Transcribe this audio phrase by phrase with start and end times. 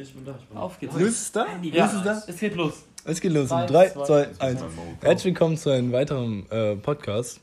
[0.00, 0.60] Ich bin da, ich bin da.
[0.60, 0.94] Auf geht's.
[0.94, 1.46] Luis ist da?
[1.62, 2.22] Ja, Luis ist da?
[2.28, 2.84] es geht los.
[3.04, 3.48] Es geht los.
[3.48, 4.62] Drei, 3, zwei, 2, eins.
[4.62, 4.72] 1.
[5.00, 7.40] Herzlich willkommen zu einem weiteren äh, Podcast,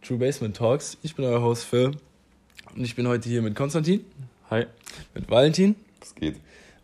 [0.00, 0.96] True Basement Talks.
[1.02, 1.92] Ich bin euer Host Phil
[2.74, 4.04] und ich bin heute hier mit Konstantin,
[4.48, 4.64] Hi.
[5.14, 6.36] mit Valentin, Es geht.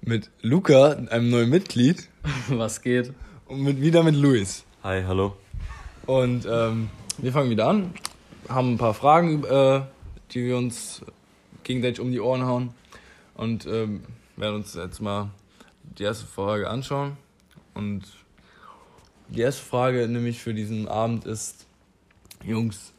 [0.03, 2.07] mit Luca, einem neuen Mitglied
[2.51, 3.13] Was geht?
[3.47, 4.65] und mit, wieder mit Luis.
[4.83, 5.37] Hi, hallo.
[6.05, 7.95] Und ähm, wir fangen wieder an,
[8.49, 9.81] haben ein paar Fragen, äh,
[10.33, 11.01] die wir uns
[11.65, 12.75] gegenseitig um die Ohren hauen
[13.37, 14.03] und ähm,
[14.39, 15.31] werden uns jetzt mal
[15.83, 17.17] die erste Frage anschauen.
[17.75, 18.03] Und
[19.29, 21.67] die erste Frage nämlich für diesen Abend ist,
[22.45, 22.93] Jungs,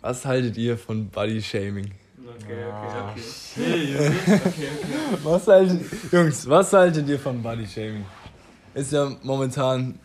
[0.00, 1.92] was haltet ihr von Body Shaming?
[2.42, 3.14] Okay, Ah.
[5.22, 8.04] Was haltet, Jungs, was haltet ihr von Body Shaming?
[8.74, 9.98] Ist ja momentan,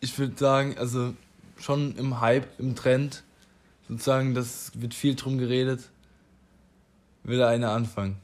[0.00, 1.14] ich würde sagen, also
[1.58, 3.22] schon im Hype, im Trend,
[3.88, 5.88] sozusagen, das wird viel drum geredet.
[7.22, 8.16] Will da einer anfangen?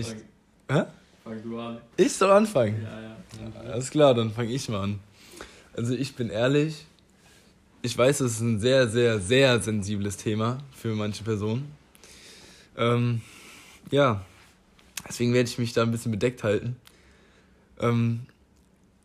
[0.00, 0.84] Ich, hä?
[1.24, 1.78] Fang du an.
[1.96, 2.82] Ich soll anfangen?
[2.82, 3.70] Ja, ja.
[3.70, 5.00] Alles klar, dann fange ich mal an.
[5.76, 6.86] Also ich bin ehrlich,
[7.82, 11.70] ich weiß, es ist ein sehr, sehr, sehr sensibles Thema für manche Personen.
[12.76, 13.20] Ähm,
[13.90, 14.24] ja,
[15.08, 16.76] deswegen werde ich mich da ein bisschen bedeckt halten.
[17.78, 18.20] Ähm,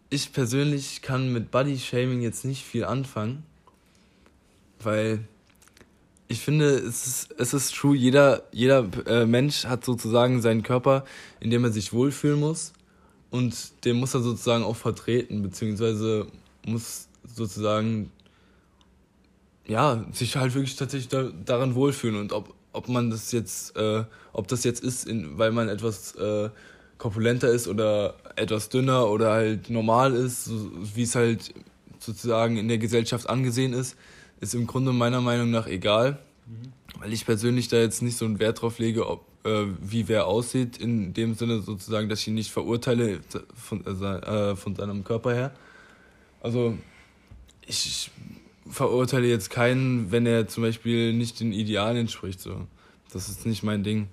[0.09, 3.43] ich persönlich kann mit Body Shaming jetzt nicht viel anfangen,
[4.79, 5.19] weil
[6.27, 11.05] ich finde, es ist, es ist true, jeder, jeder äh, Mensch hat sozusagen seinen Körper,
[11.39, 12.73] in dem er sich wohlfühlen muss.
[13.29, 16.27] Und den muss er sozusagen auch vertreten, beziehungsweise
[16.65, 18.11] muss sozusagen
[19.67, 22.19] ja, sich halt wirklich tatsächlich da, daran wohlfühlen.
[22.19, 26.15] Und ob, ob man das jetzt, äh, ob das jetzt ist, in, weil man etwas
[26.15, 26.49] äh,
[26.97, 31.53] korpulenter ist oder etwas dünner oder halt normal ist, so, wie es halt
[31.99, 33.95] sozusagen in der Gesellschaft angesehen ist,
[34.39, 36.19] ist im Grunde meiner Meinung nach egal,
[36.99, 40.27] weil ich persönlich da jetzt nicht so einen Wert drauf lege, ob, äh, wie wer
[40.27, 43.19] aussieht, in dem Sinne sozusagen, dass ich ihn nicht verurteile
[43.55, 45.55] von, äh, äh, von seinem Körper her.
[46.41, 46.77] Also
[47.65, 48.11] ich
[48.69, 52.39] verurteile jetzt keinen, wenn er zum Beispiel nicht den Idealen entspricht.
[52.39, 52.67] So.
[53.11, 54.07] Das ist nicht mein Ding.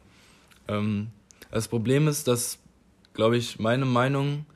[0.69, 1.09] Ähm,
[1.51, 2.59] das Problem ist, dass,
[3.15, 4.47] glaube ich, meine Meinung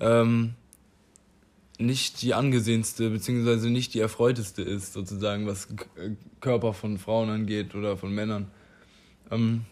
[0.00, 0.54] ähm,
[1.84, 5.68] nicht die angesehenste, beziehungsweise nicht die erfreuteste ist, sozusagen, was
[6.40, 8.50] Körper von Frauen angeht oder von Männern.
[9.30, 9.64] Ähm,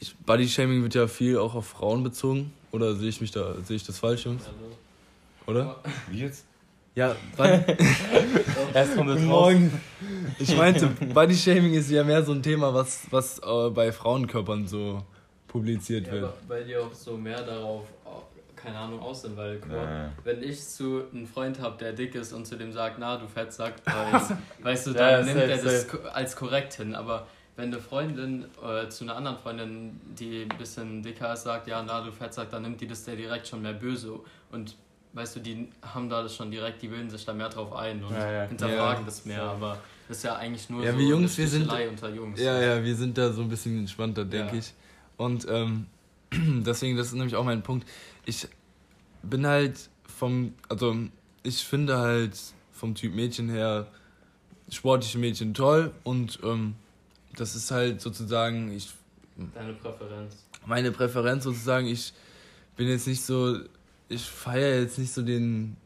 [0.00, 2.52] ich, Body-Shaming wird ja viel auch auf Frauen bezogen.
[2.72, 4.42] Oder sehe ich mich da, sehe ich das falsch, Jungs?
[5.46, 5.76] Oder?
[6.10, 6.44] Wie jetzt?
[6.94, 7.64] Ja, wann,
[8.74, 9.80] Erst kommt Guten Morgen.
[10.38, 14.66] Ich meinte, Body Shaming ist ja mehr so ein Thema, was, was äh, bei Frauenkörpern
[14.66, 15.02] so
[15.48, 16.34] publiziert Ja, wird.
[16.48, 17.82] weil die auch so mehr darauf,
[18.62, 22.14] keine Ahnung, aus sind, weil, guck mal, wenn ich zu einem Freund habe, der dick
[22.14, 24.20] ist und zu dem sagt, na, du Fettsack, weil,
[24.62, 25.62] weißt du, dann ja, nimmt safe, er
[26.04, 26.94] das als korrekt hin.
[26.94, 31.66] Aber wenn eine Freundin äh, zu einer anderen Freundin, die ein bisschen dicker ist, sagt,
[31.68, 34.18] ja, na, du Fettsack, dann nimmt die das der direkt schon mehr böse.
[34.50, 34.76] Und
[35.12, 38.02] weißt du, die haben da das schon direkt, die bilden sich da mehr drauf ein
[38.02, 38.42] und Ja, ja.
[38.44, 39.04] hinterfragen Ja.
[39.04, 39.42] das mehr.
[39.42, 39.76] Aber
[40.08, 42.40] das ist ja eigentlich nur Ja, so wir Jungs, eine wir sind- unter Jungs.
[42.40, 44.58] Ja, ja, wir sind da so ein bisschen entspannter, denke Ja.
[44.60, 44.72] ich.
[45.18, 45.86] Und ähm,
[46.32, 47.86] deswegen, das ist nämlich auch mein Punkt.
[48.24, 48.48] Ich
[49.22, 50.96] bin halt vom, also
[51.42, 52.38] ich finde halt
[52.72, 53.86] vom Typ Mädchen her
[54.70, 56.74] sportliche Mädchen toll und ähm,
[57.36, 58.92] das ist halt sozusagen, ich
[59.54, 60.44] Deine Präferenz.
[60.66, 62.12] meine Präferenz sozusagen, ich
[62.76, 63.60] bin jetzt nicht so,
[64.08, 65.76] ich feiere jetzt nicht so den,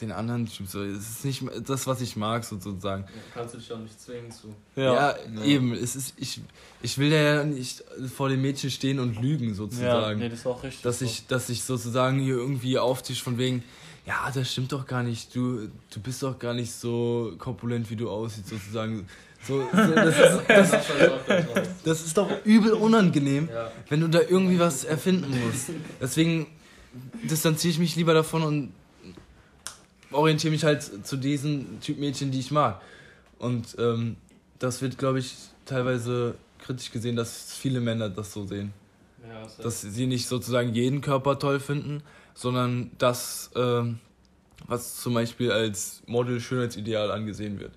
[0.00, 0.66] den anderen Typ.
[0.68, 0.82] So.
[0.82, 3.02] Es ist nicht das, was ich mag, sozusagen.
[3.04, 4.54] Ja, kannst du dich auch nicht zwingen zu.
[4.76, 5.72] Ja, eben.
[5.74, 6.40] Es ist, ich,
[6.82, 7.84] ich will ja nicht
[8.14, 10.18] vor dem Mädchen stehen und lügen, Ja, sozusagen.
[10.20, 10.82] nee, das ist auch richtig.
[10.82, 11.04] dass, so.
[11.04, 13.62] ich, dass ich sozusagen hier irgendwie auftisch von wegen,
[14.06, 17.96] ja, das stimmt doch gar nicht, du, du bist doch gar nicht so korpulent, wie
[17.96, 19.06] du aussiehst, sozusagen.
[19.46, 20.70] So, so, das, ist, das,
[21.84, 23.70] das ist doch übel unangenehm Ja.
[23.88, 25.70] wenn du da irgendwie was erfinden musst.
[25.98, 26.46] Deswegen
[27.22, 28.72] distanziere ich mich lieber davon und
[30.12, 32.80] orientiere mich halt zu diesen Typ Mädchen, die ich mag.
[33.38, 34.16] Und ähm,
[34.58, 35.34] das wird, glaube ich,
[35.64, 38.72] teilweise kritisch gesehen, dass viele Männer das so sehen.
[39.26, 39.46] Ja.
[39.62, 42.02] Dass sie nicht sozusagen jeden Körper toll finden,
[42.34, 43.98] sondern das, ähm,
[44.66, 47.72] was zum Beispiel als Model-Schönheitsideal angesehen wird.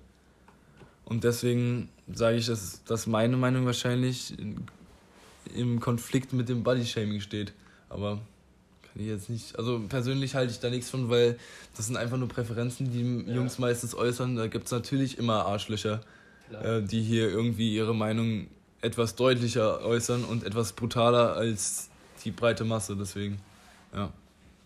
[1.04, 4.66] Und deswegen sage ich, dass, dass meine Meinung wahrscheinlich in,
[5.54, 7.52] im Konflikt mit dem Body-Shaming steht.
[7.88, 8.20] Aber
[9.02, 9.58] ich jetzt nicht.
[9.58, 11.36] Also persönlich halte ich da nichts von, weil
[11.76, 13.36] das sind einfach nur Präferenzen, die Ja.
[13.36, 14.36] Jungs meistens äußern.
[14.36, 16.00] Da gibt es natürlich immer Arschlöcher,
[16.62, 18.46] äh, die hier irgendwie ihre Meinung
[18.82, 21.88] etwas deutlicher äußern und etwas brutaler als
[22.24, 22.96] die breite Masse.
[22.96, 23.40] Deswegen,
[23.94, 24.10] ja,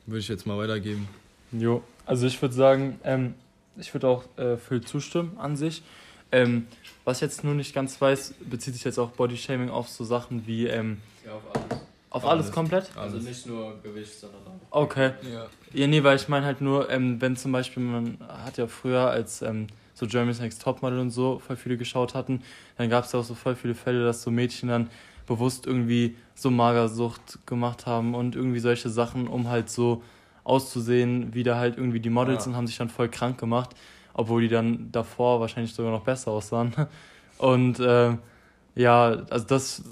[0.06, 1.08] würde ich jetzt mal weitergeben.
[1.52, 3.34] Jo, also ich würde sagen, ähm,
[3.76, 5.82] ich würde auch äh, Phil zustimmen an sich.
[6.30, 6.66] Ähm,
[7.04, 10.46] was ich jetzt nur nicht ganz weiß, bezieht sich jetzt auch Bodyshaming auf so Sachen
[10.46, 11.67] wie, ähm, Ja, auf alles.
[12.10, 12.90] Auf alles, alles komplett?
[12.96, 14.82] Also nicht nur Gewicht, sondern auch.
[14.82, 15.12] Okay.
[15.30, 15.46] Ja.
[15.72, 19.10] ja, nee, weil ich meine halt nur, ähm, wenn zum Beispiel, man hat ja früher
[19.10, 22.42] als ähm, so Jeremy's Next Topmodel und so voll viele geschaut hatten,
[22.76, 24.90] dann gab es ja auch so voll viele Fälle, dass so Mädchen dann
[25.26, 30.02] bewusst irgendwie so Magersucht gemacht haben und irgendwie solche Sachen, um halt so
[30.44, 32.50] auszusehen, wie da halt irgendwie die Models ja.
[32.50, 33.70] und haben sich dann voll krank gemacht,
[34.14, 36.74] obwohl die dann davor wahrscheinlich sogar noch besser aussahen.
[37.38, 38.16] Und äh,
[38.78, 39.82] ja, also das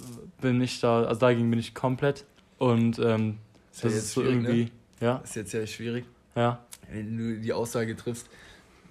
[0.41, 2.25] bin ich da, also dagegen bin ich komplett.
[2.59, 3.39] Und ähm,
[3.73, 4.29] das, das ist so ne?
[4.29, 4.71] irgendwie, ne?
[5.01, 5.21] ja.
[5.25, 6.05] ist jetzt ja schwierig.
[6.35, 6.65] Ja.
[6.91, 8.29] Wenn du die Aussage triffst,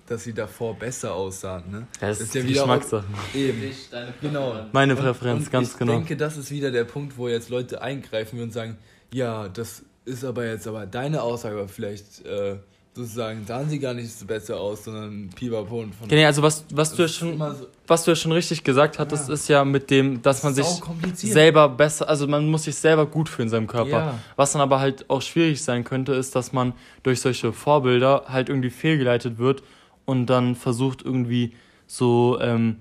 [0.07, 1.71] dass sie davor besser aussahen.
[1.71, 1.87] Ne?
[1.99, 3.05] Das, das ist ja wieder Geschmackssache.
[3.33, 3.71] Eben.
[4.21, 4.65] Genau.
[4.71, 5.93] Meine Präferenz, und, ganz ich genau.
[5.93, 8.77] Ich denke, das ist wieder der Punkt, wo jetzt Leute eingreifen und sagen,
[9.11, 12.57] ja, das ist aber jetzt aber deine Aussage, aber vielleicht äh,
[12.95, 16.07] sozusagen sahen sie gar nicht so besser aus, sondern Pipapo und von.
[16.07, 19.27] Genau, also was, was du ja schon, so was du ja schon richtig gesagt hattest,
[19.27, 19.33] ja.
[19.33, 20.53] ist ja mit dem, dass das man
[21.13, 23.89] sich selber besser, also man muss sich selber gut fühlen in seinem Körper.
[23.89, 24.19] Ja.
[24.37, 28.47] Was dann aber halt auch schwierig sein könnte, ist, dass man durch solche Vorbilder halt
[28.47, 29.61] irgendwie fehlgeleitet wird
[30.05, 31.53] und dann versucht irgendwie
[31.87, 32.77] so ähm,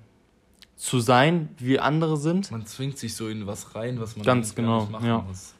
[0.76, 2.52] zu sein, wie andere sind.
[2.52, 5.18] Man zwingt sich so in was rein, was man ganz genau machen ja.
[5.18, 5.54] muss.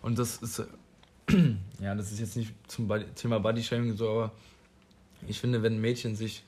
[0.00, 0.62] Und das ist
[1.80, 4.32] ja, das ist jetzt nicht zum Thema Bodyshaming so, aber
[5.28, 6.42] ich finde, wenn ein Mädchen sich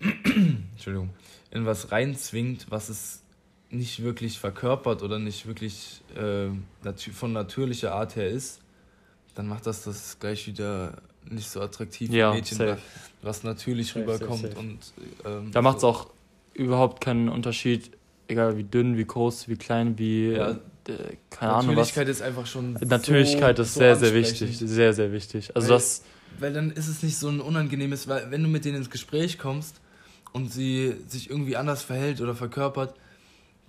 [0.00, 1.10] Entschuldigung,
[1.50, 3.22] in was reinzwingt, was es
[3.70, 6.48] nicht wirklich verkörpert oder nicht wirklich äh,
[7.12, 8.60] von natürlicher Art her ist,
[9.34, 12.78] dann macht das das gleich wieder nicht so attraktiv ja, Mädchen, safe.
[13.22, 14.42] was natürlich safe, rüberkommt.
[14.42, 14.78] Safe, und
[15.24, 16.10] ähm, Da macht es auch
[16.52, 17.90] überhaupt keinen Unterschied,
[18.28, 20.32] egal wie dünn, wie groß, wie klein, wie.
[20.32, 20.58] Ja.
[20.88, 21.88] Äh, keine Ahnung was.
[21.88, 22.74] Natürlichkeit ist einfach schon.
[22.74, 24.58] Natürlichkeit so, ist sehr, sehr wichtig.
[24.58, 25.54] Sehr, sehr wichtig.
[25.54, 26.02] Also weil, das.
[26.38, 29.38] Weil dann ist es nicht so ein unangenehmes, weil wenn du mit denen ins Gespräch
[29.38, 29.80] kommst
[30.32, 32.94] und sie sich irgendwie anders verhält oder verkörpert,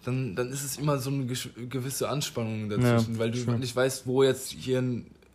[0.03, 3.57] dann, dann ist es immer so eine gewisse Anspannung dazwischen, ja, weil du sure.
[3.57, 4.83] nicht weißt, wo jetzt hier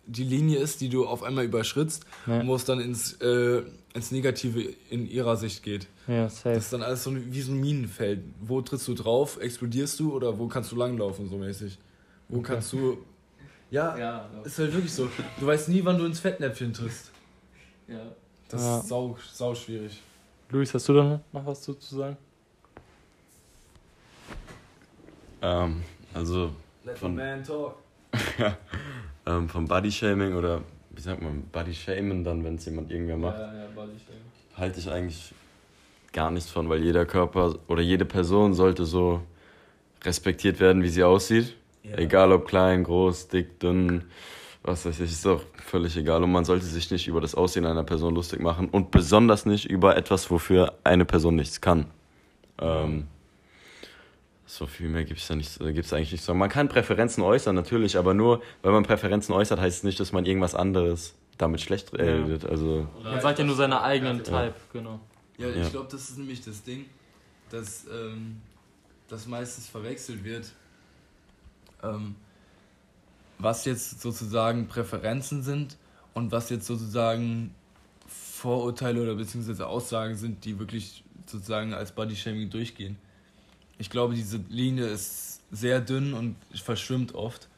[0.07, 2.41] die Linie ist, die du auf einmal überschrittst ja.
[2.41, 3.63] und wo es dann ins, äh,
[3.95, 5.87] ins Negative in ihrer Sicht geht.
[6.07, 6.55] Ja, safe.
[6.55, 8.21] Das ist dann alles so wie so ein Minenfeld.
[8.41, 11.79] Wo trittst du drauf, explodierst du oder wo kannst du langlaufen, so mäßig?
[12.29, 12.55] Wo okay.
[12.55, 12.99] kannst du.
[13.71, 15.09] Ja, ja ist halt wirklich so.
[15.39, 17.11] Du weißt nie, wann du ins Fettnäpfchen triffst.
[17.89, 18.01] Ja.
[18.49, 18.81] Das ja.
[18.81, 20.01] ist sau, sau schwierig.
[20.51, 22.17] Luis, hast du da noch was zu, zu sagen?
[25.43, 25.83] Ähm,
[26.13, 26.51] also.
[26.85, 27.77] Let von, man talk.
[29.27, 33.39] ähm, vom Bodyshaming oder wie sagt man, Bodyshamen dann, wenn es jemand irgendwer macht.
[33.39, 34.21] Ja, ja, Bodyshaming.
[34.57, 35.33] Halte ich eigentlich
[36.13, 39.23] gar nichts von, weil jeder Körper oder jede Person sollte so
[40.03, 41.55] respektiert werden, wie sie aussieht.
[41.83, 41.97] Ja.
[41.97, 44.05] Egal ob klein, groß, dick, dünn,
[44.63, 46.23] was weiß ich, ist doch völlig egal.
[46.23, 49.65] Und man sollte sich nicht über das Aussehen einer Person lustig machen und besonders nicht
[49.65, 51.87] über etwas, wofür eine Person nichts kann.
[52.61, 53.07] Ähm,
[54.57, 56.29] so viel mehr gibt es nicht, gibt's eigentlich nicht.
[56.29, 60.11] Man kann Präferenzen äußern, natürlich, aber nur, weil man Präferenzen äußert, heißt es nicht, dass
[60.13, 62.43] man irgendwas anderes damit schlecht redet.
[62.43, 62.49] Ja.
[62.49, 65.01] Also man sagt ja nur seine eigenen Type, genau.
[65.39, 65.69] Ja, ich ja.
[65.69, 66.87] glaube, das ist nämlich das Ding,
[67.51, 68.43] dass ähm,
[69.09, 70.53] das meistens verwechselt wird,
[71.83, 72.17] ähm,
[73.39, 75.77] was jetzt sozusagen Präferenzen sind
[76.13, 77.55] und was jetzt sozusagen
[78.07, 82.99] Vorurteile oder beziehungsweise Aussagen sind, die wirklich sozusagen als Bodyshaming durchgehen.
[83.81, 87.49] Ich glaube, diese Linie ist sehr dünn und verschwimmt oft,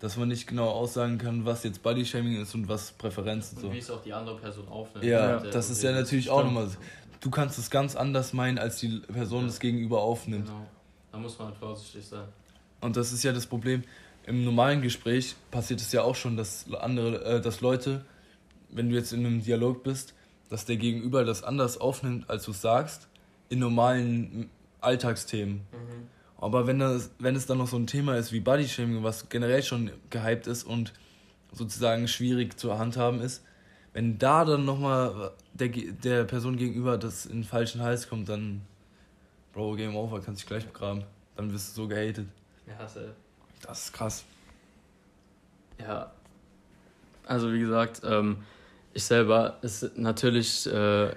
[0.00, 3.64] dass man nicht genau aussagen kann, was jetzt Bodyshaming ist und was Präferenzen sind.
[3.64, 3.74] Und so.
[3.74, 5.04] wie es auch die andere Person aufnimmt.
[5.04, 6.78] Ja, das ist ja natürlich auch nochmal so
[7.24, 10.46] du kannst es ganz anders meinen, als die Person es gegenüber aufnimmt.
[10.46, 10.66] Genau.
[11.10, 12.28] Da muss man vorsichtig sein.
[12.80, 13.82] Und das ist ja das Problem.
[14.26, 18.04] Im normalen Gespräch passiert es ja auch schon, dass andere, äh, dass Leute,
[18.70, 20.14] wenn du jetzt in einem Dialog bist,
[20.50, 23.08] dass der Gegenüber das anders aufnimmt, als du es sagst,
[23.48, 24.50] in normalen
[24.84, 25.56] Alltagsthemen.
[25.72, 26.08] Mhm.
[26.38, 29.62] Aber wenn, das, wenn es dann noch so ein Thema ist wie Bodyshaming, was generell
[29.62, 30.92] schon gehypt ist und
[31.52, 33.42] sozusagen schwierig zu handhaben ist,
[33.94, 38.62] wenn da dann nochmal der, der Person gegenüber das in den falschen Hals kommt, dann,
[39.52, 41.04] Bro, Game Over, kannst dich gleich begraben.
[41.36, 42.26] Dann wirst du so gehatet.
[42.66, 43.14] Ja, safe.
[43.62, 44.24] Das ist krass.
[45.80, 46.12] Ja.
[47.26, 48.38] Also, wie gesagt, ähm,
[48.94, 51.10] ich selber ist natürlich äh,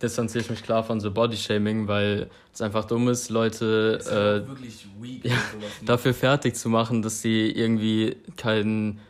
[0.00, 4.42] distanziere ich mich klar von so Bodyshaming, weil es einfach dumm ist, Leute ist äh,
[5.00, 5.36] weak, ja,
[5.84, 9.00] dafür fertig zu machen, dass sie irgendwie keinen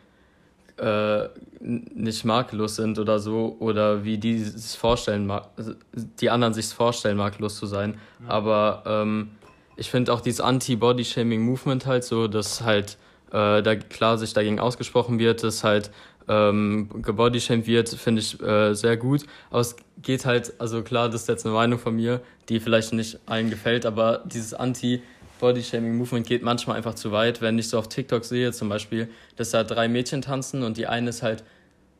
[0.77, 6.67] äh, nicht makellos sind oder so oder wie die sich vorstellen also die anderen sich
[6.67, 8.29] vorstellen makellos zu sein ja.
[8.29, 9.31] aber ähm,
[9.75, 12.97] ich finde auch dieses Anti-Body-Shaming-Movement halt so dass halt
[13.33, 15.91] äh, da klar sich dagegen ausgesprochen wird dass halt
[16.29, 21.23] ähm, gebodyshamed wird finde ich äh, sehr gut aber es geht halt also klar das
[21.23, 25.01] ist jetzt eine Meinung von mir die vielleicht nicht allen gefällt aber dieses Anti
[25.39, 27.41] Bodyshaming-Movement geht manchmal einfach zu weit.
[27.41, 30.87] Wenn ich so auf TikTok sehe, zum Beispiel, dass da drei Mädchen tanzen und die
[30.87, 31.43] eine ist halt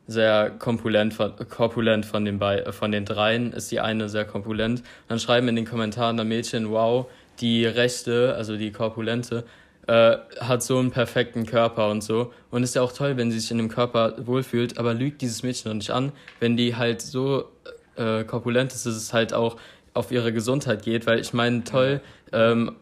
[0.06, 4.82] sehr korpulent von, korpulent von den, Be von den dreien, ist die eine sehr korpulent.
[5.08, 7.06] dann schreiben in den Kommentaren der Mädchen, wow,
[7.40, 9.44] die rechte, also die korpulente,
[9.90, 12.32] äh, hat so einen perfekten Körper und so.
[12.52, 15.42] Und ist ja auch toll, wenn sie sich in dem Körper wohlfühlt, aber lügt dieses
[15.42, 17.46] Mädchen noch nicht an, wenn die halt so
[17.96, 19.56] äh, korpulent ist, dass es halt auch
[19.92, 22.00] auf ihre Gesundheit geht, weil ich meine, toll,
[22.32, 22.76] ähm,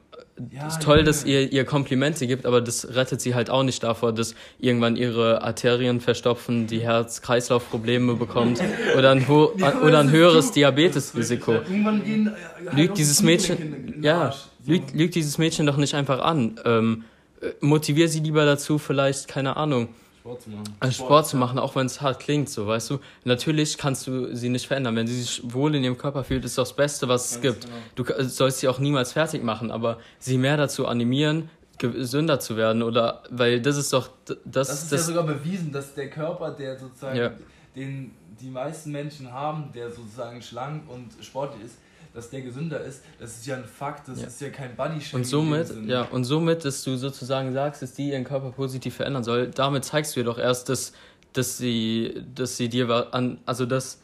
[0.53, 3.83] ja, ist toll, dass ihr ihr Komplimente gibt, aber das rettet sie halt auch nicht
[3.83, 8.61] davor, dass irgendwann ihre Arterien verstopfen, die Herz-Kreislauf-Probleme bekommt
[8.97, 9.53] oder ein, ho
[9.85, 11.55] oder ein höheres Diabetesrisiko.
[11.55, 12.31] Äh,
[12.75, 14.35] lügt dieses Mädchen, ja,
[14.67, 16.61] lügt, lügt dieses Mädchen doch nicht einfach an.
[16.65, 17.05] Ähm,
[17.41, 19.89] äh, motivier sie lieber dazu, vielleicht, keine Ahnung,
[20.29, 20.77] Sport zu machen.
[20.81, 22.99] Also Sport, Sport zu machen, auch wenn es hart klingt, so, weißt du.
[23.25, 24.95] Natürlich kannst du sie nicht verändern.
[24.97, 27.67] Wenn sie sich wohl in ihrem Körper fühlt, ist das Beste, was es gibt.
[27.97, 28.15] Genau.
[28.19, 32.83] Du sollst sie auch niemals fertig machen, aber sie mehr dazu animieren, gesünder zu werden
[32.83, 36.51] oder, weil das ist doch, das, das ist das, ja sogar bewiesen, dass der Körper,
[36.51, 37.33] der sozusagen, ja.
[37.77, 41.79] den die meisten Menschen haben, der sozusagen schlank und sportlich ist,
[42.19, 44.27] dass der gesünder ist, das ist ja ein Fakt, das ja.
[44.27, 48.11] ist ja kein body Und somit, ja, und somit, dass du sozusagen sagst, dass die
[48.11, 50.93] ihren Körper positiv verändern soll, damit zeigst du ihr doch erst, dass,
[51.33, 54.01] dass sie, dass sie dir an, also dass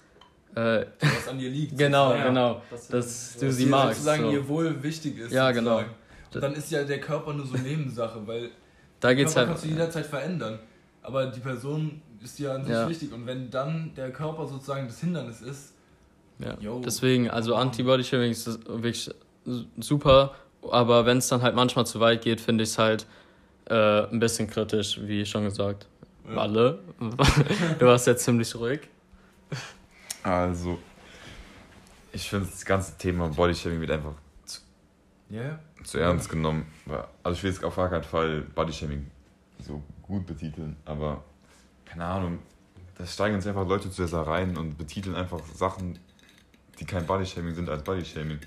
[0.55, 1.77] äh, was an dir liegt.
[1.79, 3.97] genau, ja, genau, dass, dass du sie magst.
[3.97, 4.31] sozusagen so.
[4.31, 5.33] ihr Wohl wichtig ist.
[5.33, 5.79] Ja, genau.
[6.33, 8.51] Und dann ist ja der Körper nur so Nebensache, weil
[9.01, 10.61] da geht's Körper halt, kannst du jederzeit verändern.
[11.03, 12.89] Aber die Person ist ja an sich ja.
[12.89, 13.13] wichtig.
[13.13, 15.74] Und wenn dann der Körper sozusagen das Hindernis ist,
[16.39, 16.57] ja.
[16.61, 16.81] Yo.
[16.81, 19.11] Deswegen, also Anti-Body-Shaming ist wirklich
[19.79, 20.35] super,
[20.71, 23.07] aber wenn es dann halt manchmal zu weit geht, finde ich es halt
[23.67, 25.87] äh, ein bisschen kritisch, wie schon gesagt.
[26.29, 26.37] Ja.
[26.37, 26.79] Walle,
[27.79, 28.81] du warst jetzt ziemlich ruhig.
[30.23, 30.79] Also,
[32.13, 34.15] ich finde das ganze Thema Body-Shaming wird einfach
[34.47, 34.61] zu,
[35.31, 35.59] yeah.
[35.83, 36.67] zu ernst genommen.
[37.23, 39.11] Also ich will jetzt auf gar keinen Fall Body-Shaming
[39.61, 41.23] so gut betiteln, aber
[41.85, 42.39] keine Ahnung,
[42.97, 45.99] da steigen jetzt einfach Leute zu sehr rein und betiteln einfach Sachen,
[46.79, 48.39] die kein Bodyshaming sind als Bodyshaming.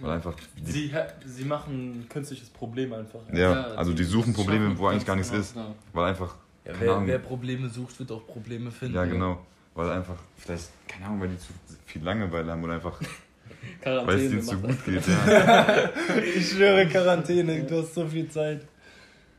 [0.00, 0.34] Weil einfach
[0.64, 0.92] sie,
[1.26, 3.20] sie machen ein künstliches Problem einfach.
[3.32, 5.54] Ja, ja also die suchen Probleme, wo eigentlich gar nichts ist.
[5.54, 5.74] Genau.
[5.92, 6.34] Weil einfach.
[6.64, 8.94] Ja, wer, wer, Probleme sucht, wird auch Probleme finden.
[8.94, 9.44] Ja, genau.
[9.74, 11.52] Weil einfach, vielleicht, keine Ahnung, weil die zu
[11.86, 13.00] viel Langeweile haben oder einfach.
[13.84, 15.90] weil es denen zu gut geht, ja.
[16.36, 18.66] ich schwöre, Quarantäne, du hast so viel Zeit.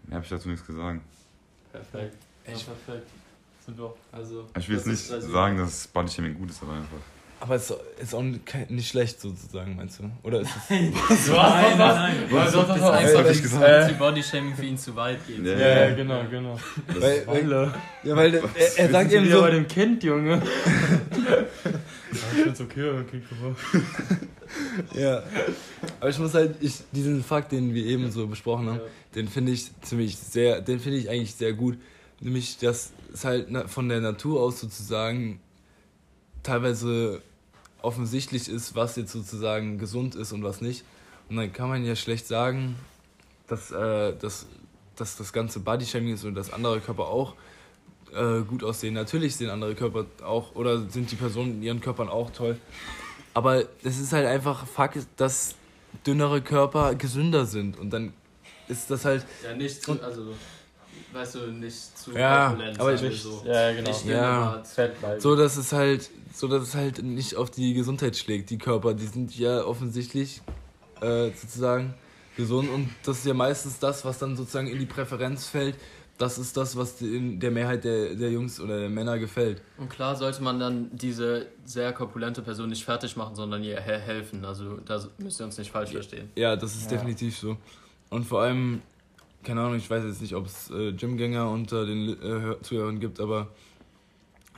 [0.10, 1.02] Ja, hab ich dazu nichts gesagt.
[1.72, 2.18] Perfekt.
[2.46, 2.68] Echt?
[2.68, 3.10] Ja, perfekt.
[3.66, 3.96] Sind wir.
[4.12, 6.98] Also, ich will jetzt nicht also sagen, dass Bodyshaming gut ist, aber einfach.
[7.44, 10.10] Aber es ist auch nicht schlecht sozusagen, meinst du?
[10.24, 10.70] Oder ist es.
[10.70, 12.16] nein, nein, nein.
[12.30, 15.46] Was, was, was, was, was, was, was, die Bodyshaming für ihn zu weit geht.
[15.46, 16.58] Ja, ja, ja genau, genau.
[16.98, 17.74] Weil, weil,
[18.06, 18.44] ja, weil er,
[18.78, 19.42] er sagt eben so.
[19.42, 20.42] bei dem Kind, Junge.
[22.14, 23.26] ich find's okay, aber Kind
[24.96, 25.24] Ja.
[26.00, 28.84] Aber ich muss halt, ich, diesen Fakt, den wir eben so besprochen haben, ja.
[29.16, 31.78] den finde ich ziemlich sehr, den finde ich eigentlich sehr gut.
[32.22, 35.42] Nämlich, dass es halt von der Natur aus sozusagen
[36.42, 37.22] teilweise
[37.84, 40.84] offensichtlich ist, was jetzt sozusagen gesund ist und was nicht.
[41.30, 42.76] Und dann kann man ja schlecht sagen,
[43.48, 44.48] dass, äh, dass,
[44.96, 47.36] dass das ganze Bodyshaming ist und dass andere Körper auch
[48.14, 48.94] äh, gut aussehen.
[48.94, 52.58] Natürlich sehen andere Körper auch oder sind die Personen in ihren Körpern auch toll.
[53.34, 55.56] Aber es ist halt einfach Fakt, dass
[56.06, 57.78] dünnere Körper gesünder sind.
[57.78, 58.14] Und dann
[58.68, 59.26] ist das halt.
[59.44, 60.34] Ja, nicht zu, also
[61.14, 63.44] weißt du, nicht zu ja, aber ich, so.
[63.46, 63.90] Ja, genau.
[63.90, 64.64] Nicht ja.
[65.20, 68.94] So, dass es halt, so dass es halt nicht auf die Gesundheit schlägt, die Körper,
[68.94, 70.42] die sind ja offensichtlich
[71.02, 71.94] äh, sozusagen
[72.36, 75.76] gesund und das ist ja meistens das, was dann sozusagen in die Präferenz fällt.
[76.18, 79.62] Das ist das, was in der Mehrheit der, der Jungs oder der Männer gefällt.
[79.78, 84.46] Und klar sollte man dann diese sehr korpulente Person nicht fertig machen, sondern ihr helfen.
[84.46, 86.30] Also da müsst ihr uns nicht falsch verstehen.
[86.36, 86.98] Ja, das ist ja.
[86.98, 87.58] definitiv so.
[88.12, 88.84] Und vor allem
[89.44, 93.20] keine Ahnung, ich weiß jetzt nicht, ob es äh, Gymgänger unter den äh, Zuhörern gibt,
[93.20, 93.50] aber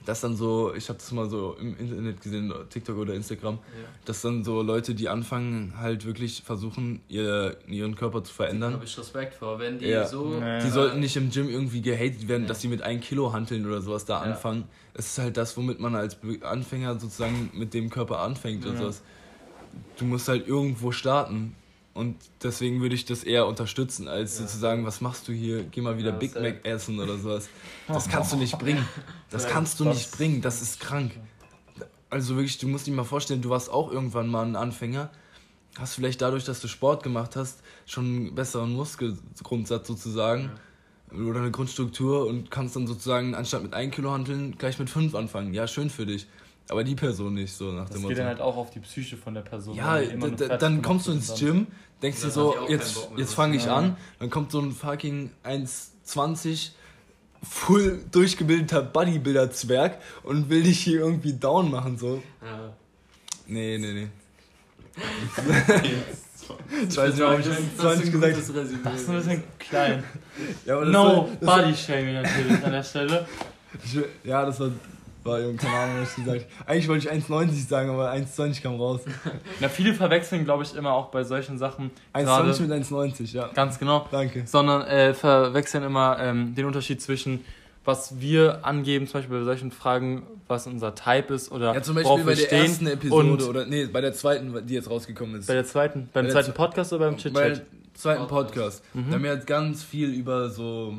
[0.06, 3.60] das dann so, ich habe das mal so im Internet gesehen, TikTok oder Instagram, ja.
[4.06, 8.72] dass dann so Leute, die anfangen, halt wirklich versuchen, ihr, ihren Körper zu verändern.
[8.72, 10.06] Da habe ich Respekt vor, wenn die ja.
[10.06, 10.38] so.
[10.40, 10.60] Ja.
[10.60, 13.82] Die sollten nicht im Gym irgendwie gehatet werden, dass sie mit 1 Kilo hanteln oder
[13.82, 14.66] sowas da anfangen.
[14.94, 19.02] Es ist halt das, womit man als Anfänger sozusagen mit dem Körper anfängt oder sowas.
[19.98, 21.56] Du musst halt irgendwo starten
[21.96, 24.46] und deswegen würde ich das eher unterstützen, als ja.
[24.46, 27.48] zu sagen, was machst du hier, geh mal wieder ja, Big Mac essen oder sowas.
[27.88, 28.86] Das kannst du nicht bringen.
[29.30, 31.14] Das kannst du nicht bringen, das ist krank.
[32.10, 35.10] Also wirklich, du musst dir mal vorstellen, du warst auch irgendwann mal ein Anfänger,
[35.80, 40.52] hast vielleicht dadurch, dass du Sport gemacht hast, schon einen besseren Muskelgrundsatz sozusagen
[41.14, 41.24] ja.
[41.24, 45.16] oder eine Grundstruktur und kannst dann sozusagen anstatt mit 1 Kilo handeln, gleich mit 5
[45.16, 45.54] anfangen.
[45.54, 46.28] Ja, schön für dich.
[46.70, 48.40] Aber die Person nicht, so nach Das dem geht dann Motto.
[48.40, 49.76] halt auch auf die Psyche von der Person.
[49.76, 51.68] Ja, dann gemacht kommst du ins Gym,
[52.02, 53.86] denkst dir Dann so, jetzt, jetzt fange ich machen.
[53.92, 56.70] an, dann kommt so ein fucking 1,20
[57.44, 62.22] full durchgebildeter Bodybuilder-Zwerg und will dich hier irgendwie down machen, so.
[62.44, 62.74] Ja.
[63.48, 64.08] Nee, nee, nee.
[66.90, 68.80] ich weiß nicht, warum ich Das ist- 1,20 das ist ein gesagt gutes Resümee.
[68.84, 70.04] Das ist ein bisschen klein.
[70.66, 73.28] Ja, aber das No soll- das soll- Body Shaming natürlich an der Stelle.
[73.84, 74.72] Ich Ja, das war,
[75.26, 76.70] war keine Ahnung, was ich gesagt habe.
[76.72, 79.02] Eigentlich wollte ich 1,90 sagen, aber 1,20 kam raus.
[79.60, 81.92] Na, viele verwechseln, glaube ich, immer auch bei solchen Sachen.
[82.14, 83.50] 1,20 Gerade- mit 1,90, ja.
[83.54, 84.08] Ganz genau.
[84.12, 84.44] Danke.
[84.46, 87.44] Sondern äh, verwechseln immer ähm, den Unterschied zwischen,
[87.84, 91.96] was wir angeben, zum Beispiel bei solchen Fragen, was unser Type ist oder Ja, zum
[91.96, 92.66] Beispiel bei wir der stehen.
[92.66, 95.48] ersten Episode oder nee, bei der zweiten, die jetzt rausgekommen ist.
[95.48, 97.58] bei der zweiten, beim Bei zweiten zwe- Podcast oder beim Bei Chit-Chat?
[97.58, 97.62] der
[97.96, 98.84] zweiten Podcast.
[98.94, 99.06] Mhm.
[99.10, 100.94] Da haben wir jetzt ganz viel über so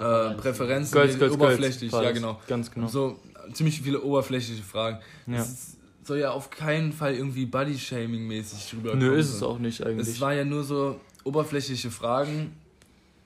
[0.00, 0.40] äh, Präferenzen.
[0.42, 2.04] Präferenzen, Girls, Girls, oberflächlich, Girls.
[2.04, 2.40] ja genau.
[2.48, 2.88] Ganz genau.
[2.88, 3.18] So
[3.52, 4.98] ziemlich viele oberflächliche Fragen.
[5.26, 5.38] Ja.
[5.40, 9.84] Es ist- soll ja auf keinen Fall irgendwie Body-Shaming-mäßig drüber Nö, ist es auch nicht
[9.86, 10.08] eigentlich.
[10.08, 12.52] Es war ja nur so oberflächliche Fragen,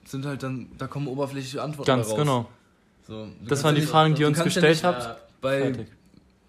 [0.04, 2.18] sind halt dann, da kommen oberflächliche Antworten Ganz raus.
[2.18, 2.48] genau.
[3.06, 5.02] So, Das waren ja die nicht- Fragen, die ihr uns ja gestellt nicht habt.
[5.04, 5.86] Ja, Bei Fertig.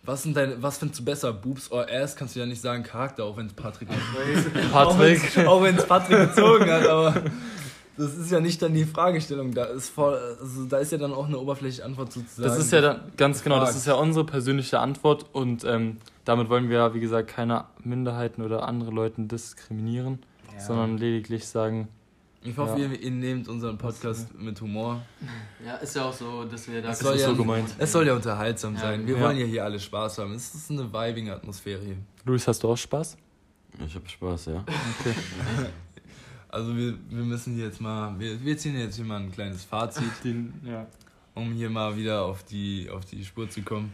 [0.04, 2.84] was, sind deine, was findest du besser, Boobs or Ass, kannst du ja nicht sagen
[2.84, 3.88] Charakter, auch wenn es Patrick
[4.74, 5.38] Patrick.
[5.48, 7.14] Auch wenn es Patrick gezogen hat, aber
[7.98, 9.54] das ist ja nicht dann die Fragestellung.
[9.54, 12.48] Da ist, voll, also da ist ja dann auch eine oberflächliche Antwort sozusagen.
[12.50, 16.50] Das ist ja dann, ganz genau, das ist ja unsere persönliche Antwort und ähm, damit
[16.50, 20.20] wollen wir ja, wie gesagt, keine Minderheiten oder andere Leute diskriminieren,
[20.60, 21.88] sondern lediglich sagen,
[22.44, 22.88] Ich hoffe, Ja.
[22.90, 25.02] ihr, ihr nehmt unseren Podcast mit Humor.
[25.66, 26.92] Ja, ist ja auch so, dass wir da.
[26.92, 27.70] Es soll, ist ja, so gemeint.
[27.78, 29.08] es soll ja unterhaltsam Ja, sein.
[29.08, 29.22] Wir ja.
[29.24, 30.34] wollen ja hier alle Spaß haben.
[30.34, 31.98] Es ist eine vibing Atmosphäre hier.
[32.24, 33.18] Luis, hast du auch Spaß?
[33.86, 34.64] Ich hab Spaß, ja.
[35.00, 35.16] Okay.
[36.56, 39.66] Also wir, wir müssen hier jetzt mal, wir, wir ziehen jetzt hier mal ein kleines
[39.66, 40.86] Fazit, Den, ja.
[41.34, 43.92] um hier mal wieder auf die, auf die Spur zu kommen.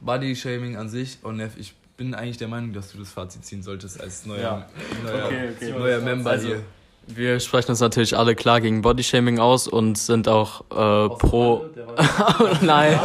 [0.00, 3.64] Body-Shaming an sich, und Neff, ich bin eigentlich der Meinung, dass du das Fazit ziehen
[3.64, 4.66] solltest als neuer, Ja.
[5.02, 5.72] neuer, Okay, okay.
[5.76, 6.62] neuer Member Also, hier.
[7.08, 11.64] Wir sprechen uns natürlich alle klar gegen Bodyshaming aus und sind auch äh, pro.
[12.62, 13.00] Nein,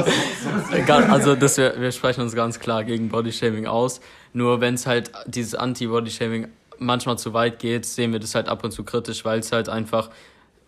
[0.74, 4.00] Egal, also das wir, wir sprechen uns ganz klar gegen Bodyshaming aus.
[4.34, 8.64] Nur wenn es halt dieses Anti-Bodyshaming manchmal zu weit geht, sehen wir das halt ab
[8.64, 10.10] und zu kritisch, weil es halt einfach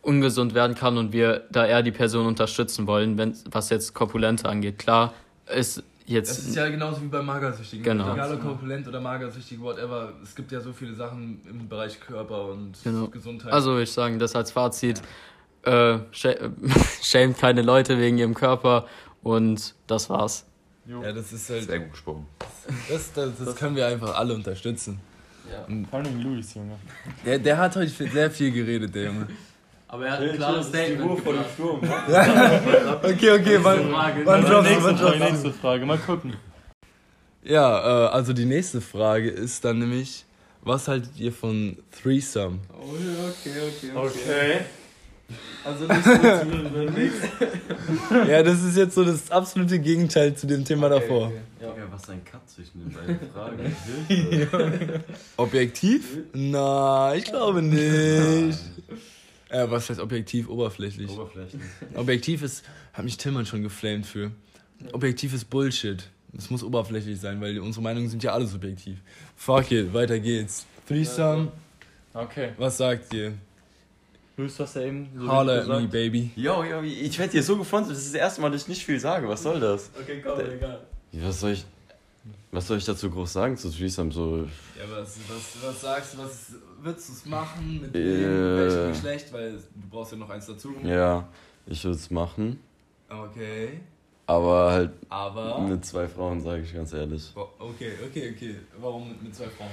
[0.01, 4.47] ungesund werden kann und wir da eher die Person unterstützen wollen, wenn was jetzt Korpulente
[4.47, 4.77] angeht.
[4.77, 5.13] Klar
[5.53, 7.83] ist jetzt Das ist ja genauso wie bei Magersüchtigen.
[7.83, 8.13] Genau.
[8.13, 10.13] Egal ob korpulent oder magersüchtig, whatever.
[10.21, 13.07] Es gibt ja so viele Sachen im Bereich Körper und Genau.
[13.07, 13.51] Gesundheit.
[13.51, 15.01] Also würde ich sagen, das als Fazit.
[15.63, 16.51] Äh, sch-
[17.01, 18.85] schämt keine Leute wegen ihrem Körper
[19.23, 20.45] und das war's.
[20.85, 21.63] ja, das ist halt.
[21.63, 22.27] Sehr gut gesprochen.
[22.87, 24.99] Das, das, das können wir einfach alle unterstützen.
[25.89, 26.77] Vor allem Luis, Junge.
[27.25, 29.27] Der, der hat heute sehr viel geredet, der Junge.
[29.87, 31.45] Aber er hat ein klares Statement gebracht.
[31.53, 31.81] Sturm.
[33.03, 34.25] Okay, okay, wann, Frage.
[34.25, 36.33] wann droppst du, nächste, wann droppst nächste Frage, mal gucken.
[37.43, 40.25] Ja, äh, also die nächste Frage ist dann nämlich,
[40.61, 42.59] was haltet ihr von Threesome?
[42.73, 42.93] Oh,
[43.29, 44.59] okay, okay, Okay.
[45.63, 47.11] Also nicht
[48.29, 51.31] Ja, das ist jetzt so das absolute Gegenteil zu dem Thema davor.
[51.59, 55.03] Ja, was ein Cut zwischen den beiden Fragen.
[55.37, 56.17] Objektiv?
[56.33, 58.59] Na, ich glaube nicht.
[59.49, 60.49] Äh, was heißt objektiv?
[60.49, 61.09] Oberflächlich.
[61.09, 61.61] Oberflächen.
[61.95, 64.31] Objektiv ist, hat mich Tillmann schon geflamed für.
[64.91, 66.03] Objektiv ist Bullshit.
[66.37, 68.97] Es muss oberflächlich sein, weil unsere Meinungen sind ja alle subjektiv.
[69.37, 70.65] Fuck it, weiter geht's.
[70.87, 71.51] Threesome,
[72.13, 72.49] Okay.
[72.57, 73.33] was sagt ihr?
[74.37, 76.29] Du hast ja eben so Holla at me, baby.
[76.35, 77.91] Yo, yo, ich werde hier so gefrontet.
[77.91, 79.27] Das ist das erste Mal, dass ich nicht viel sage.
[79.29, 79.89] Was soll das?
[79.99, 80.81] Okay, komm, egal.
[81.13, 81.65] Was soll ich,
[82.51, 84.11] was soll ich dazu groß sagen zu Threesome?
[84.11, 84.39] So,
[84.77, 87.79] Ja, was, was, was sagst du, was würdest du es machen?
[87.81, 88.03] Mit Äh.
[88.03, 88.57] wem?
[88.57, 89.31] welchem Geschlecht?
[89.31, 90.75] Weil du brauchst ja noch eins dazu.
[90.83, 91.25] ja,
[91.65, 92.59] ich würde es machen.
[93.07, 93.79] Okay,
[94.27, 95.59] Aber halt aber...
[95.61, 97.31] mit zwei Frauen, sage ich ganz ehrlich.
[97.33, 98.55] Bo- Okay, okay, okay.
[98.81, 99.69] Warum mit, mit zwei Frauen?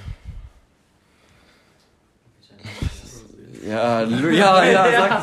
[3.67, 5.23] Ja, ja, ja, sag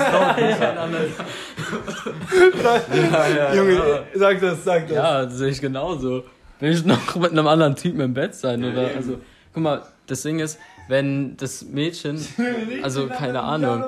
[2.92, 4.96] es Junge, sag das, sag das.
[4.96, 6.24] Ja, das sehe ich genauso.
[6.60, 8.64] Will ich noch mit einem anderen Typen im Bett sein?
[8.64, 8.90] Oder?
[8.96, 9.20] Also,
[9.54, 12.20] guck mal, das Ding ist, wenn das Mädchen,
[12.84, 13.84] also keine Ahnung,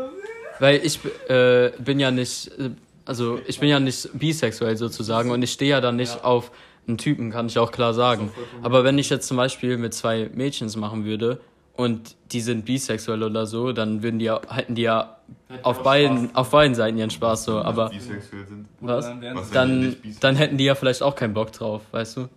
[0.59, 2.69] weil ich äh, bin ja nicht, äh,
[3.05, 6.51] also ich bin ja nicht bisexuell sozusagen und ich stehe ja dann nicht auf
[6.87, 8.31] einen Typen, kann ich auch klar sagen.
[8.63, 11.39] Aber wenn ich jetzt zum Beispiel mit zwei Mädchens machen würde
[11.75, 15.17] und die sind bisexuell oder so, dann würden die ja, hätten die ja
[15.63, 18.67] auf beiden, auf beiden Seiten ihren Spaß so, aber bisexuell sind.
[18.79, 19.11] was?
[19.33, 19.51] Was?
[19.51, 22.29] Dann, dann hätten die ja vielleicht auch keinen Bock drauf, weißt du?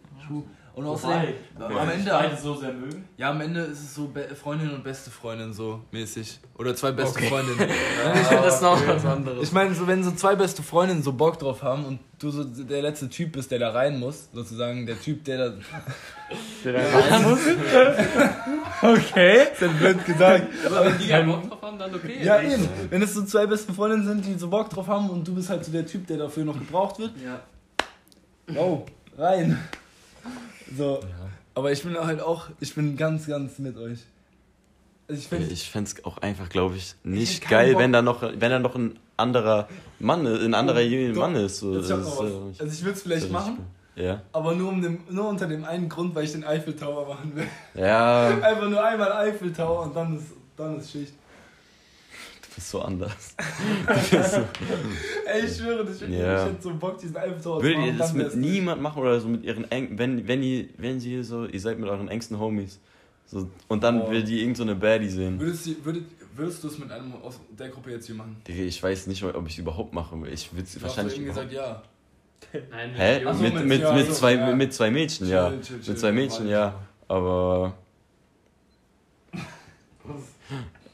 [0.77, 3.09] Und außerdem, Wobei, am Ende, beide so sehr mögen.
[3.17, 6.41] ja, am Ende ist es so Be Freundin und beste Freundin so mäßig.
[6.59, 7.29] Oder zwei beste Okay.
[7.29, 7.69] Freundinnen.
[8.43, 9.43] das ist noch was anderes.
[9.45, 12.43] Ich meine, so, wenn so zwei beste Freundinnen so Bock drauf haben und du so
[12.43, 15.55] der letzte Typ bist, der da rein muss, sozusagen der Typ, der da.
[16.65, 17.39] Der da rein muss.
[18.83, 19.43] okay.
[19.53, 20.47] ist ja blöd gesagt.
[20.67, 22.19] Aber wenn die keinen Bock drauf haben, dann okay.
[22.23, 22.69] Ja, eben.
[22.91, 25.51] Wenn es so zwei beste Freundinnen sind, die so Bock drauf haben und du bist
[25.51, 27.41] halt so der Typ, der dafür noch gebraucht wird, Ja.
[28.49, 28.85] wow,
[29.17, 29.59] rein.
[30.77, 31.01] So.
[31.55, 34.01] Aber ich bin halt auch, ich bin ganz, ganz mit euch.
[35.07, 38.03] Also ich finde, Ich fände es auch einfach, glaube ich, nicht keinen geil, wenn da
[38.03, 41.21] noch, wenn da noch ein anderer Mann, ein anderer Doch.
[41.21, 41.59] Mann ist.
[41.59, 43.59] So, ist, also ich würde es vielleicht machen,
[43.97, 44.23] Ja.
[44.33, 47.37] aber nur, um dem, nur unter dem einen Grund, weil ich den Eiffel Tower machen
[47.37, 47.47] will.
[47.75, 51.13] Ja, Einfach nur einmal Eiffel Tower und dann ist, dann ist Schicht.
[52.55, 53.35] Bist so anders.
[55.27, 56.45] Ey, ich schwöre, das, ich, Ja.
[56.47, 57.87] ich hätte so Bock, diesen Tower zu Würdet machen.
[57.93, 61.23] ihr das mit niemand machen oder so mit ihren engen, wenn, wenn ihr, wenn sie
[61.23, 62.79] so, ihr seid mit euren engsten Homies,
[63.27, 64.11] so, und dann Oh.
[64.11, 65.41] will die irgend so eine Baddie sehen.
[65.41, 66.05] Würdest du, würdet,
[66.37, 68.37] würdest du es mit einem aus der Gruppe jetzt hier machen?
[68.47, 70.17] Digga, ich weiß nicht, ob ich es überhaupt mache.
[70.29, 71.83] Ich würde es wahrscheinlich überhaupt- gesagt, ja.
[72.71, 73.25] Nein, Hä?
[73.25, 74.55] So, mit, mit- mit, ja, mit, so, zwei, ja.
[74.55, 75.49] mit zwei Mädchen, ja.
[75.51, 75.91] Chill, chill, chill.
[75.93, 76.75] mit zwei Mädchen, ja.
[77.09, 77.75] Aber.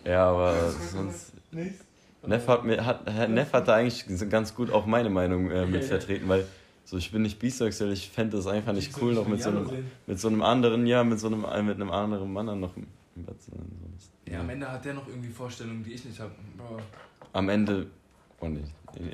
[0.05, 1.29] Ja, aber sonst.
[1.52, 1.84] Nichts?
[2.26, 5.84] Neff hat, mir, hat, Neff hat da eigentlich ganz gut auch meine Meinung äh, mit
[5.94, 6.46] vertreten, weil
[6.84, 9.70] so ich bin nicht bisexuell, ich fände das einfach nicht cool, noch mit so einem,
[10.06, 12.76] mit so einem anderen, ja, mit so einem, äh, mit einem anderen Mann dann noch
[12.76, 12.86] im
[13.24, 13.60] Bett zu sein.
[13.96, 16.32] Das- Ja, am Ende hat der noch irgendwie Vorstellungen, die ich nicht habe.
[17.32, 17.86] Am Ende.
[18.40, 18.60] Oh nee,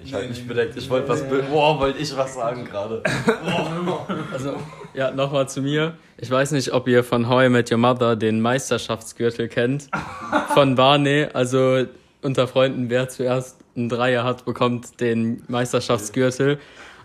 [0.02, 0.76] ich Nee, halte mich nee, bedeckt.
[0.76, 1.22] Ich wollte was.
[1.28, 3.02] Boah, wollte ich was sagen gerade.
[4.32, 4.56] Also,
[4.94, 5.94] ja, nochmal zu mir.
[6.16, 9.88] Ich weiß nicht, ob ihr von How I Met Your Mother den Meisterschaftsgürtel kennt.
[10.54, 11.26] Von Barney.
[11.32, 11.86] Also,
[12.22, 16.58] unter Freunden, wer zuerst einen Dreier hat, bekommt den Meisterschaftsgürtel.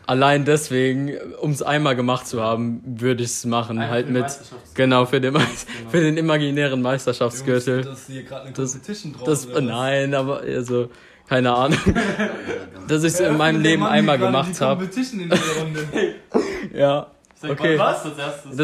[0.08, 3.78] Allein deswegen, um es einmal gemacht zu haben, würde ich es machen.
[3.78, 4.26] Einfach halt mit,
[4.74, 5.45] genau, für den, Genau.
[5.89, 7.84] für den imaginären Meisterschaftsgürtel.
[7.84, 9.15] Das ist hier gerade eine Das- Competition.
[9.24, 10.89] Das, oder nein, aber also,
[11.30, 11.78] keine Ahnung.
[12.88, 14.89] Dass ich es in meinem Leben Mann einmal gemacht habe.
[16.74, 17.08] Ja.
[17.36, 17.78] Sag Okay.
[17.78, 18.06] Das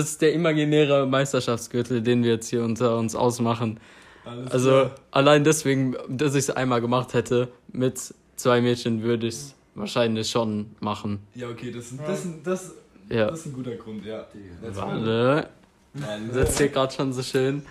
[0.05, 3.79] ist der imaginäre Meisterschaftsgürtel, den wir jetzt hier unter uns ausmachen.
[4.27, 4.95] Alles Also klar.
[5.11, 10.29] allein deswegen, dass ich es einmal gemacht hätte, mit zwei Mädchen würde ich es wahrscheinlich
[10.29, 11.19] schon machen.
[11.35, 12.73] Ja, okay, das, ist- das, das,
[13.09, 13.27] Ja.
[13.29, 14.25] das ist ein guter Grund, ja.
[14.73, 15.47] Warte.
[15.93, 16.31] Mann.
[16.33, 17.63] Sitzt hier gerade schon so schön.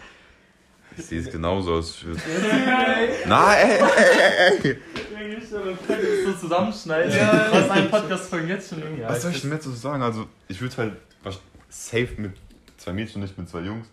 [0.98, 1.98] Ich sehe es genauso aus.
[3.26, 3.78] Nein, ey,
[4.62, 4.76] ey,
[5.16, 7.12] ey, so zusammenschneiden.
[7.14, 7.48] Ja.
[7.52, 10.02] Was ein Podcast-Folgen jetzt schon irgendwie Was soll ich denn mehr zu sagen?
[10.02, 10.92] Also, ich würde halt
[11.68, 12.32] safe mit
[12.78, 13.86] zwei Mädchen, nicht mit zwei Jungs.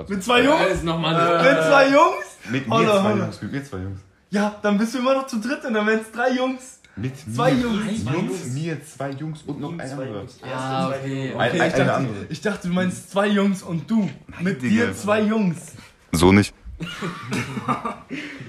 [0.00, 0.66] Also, Mit zwei Jungs?
[0.72, 2.26] ist nochmal Mit zwei Jungs?
[2.50, 3.24] Mit mir Holla, zwei holla.
[3.24, 4.00] Jungs, mit mir zwei Jungs.
[4.30, 6.78] Ja, dann bist du immer noch zu dritt und dann wären es drei Jungs.
[6.96, 7.62] Mit Zwei mir.
[7.62, 7.84] Jungs.
[7.84, 8.46] Mit Zwei Jungs.
[8.54, 10.24] mir zwei Jungs und noch ein anderer.
[10.52, 11.32] Ah, okay.
[11.34, 12.14] Okay, ein, ich, dachte, andere.
[12.28, 14.10] ich dachte, du meinst zwei Jungs und du.
[14.40, 14.86] Mit Digga.
[14.86, 15.72] dir zwei Jungs.
[16.12, 16.52] So nicht.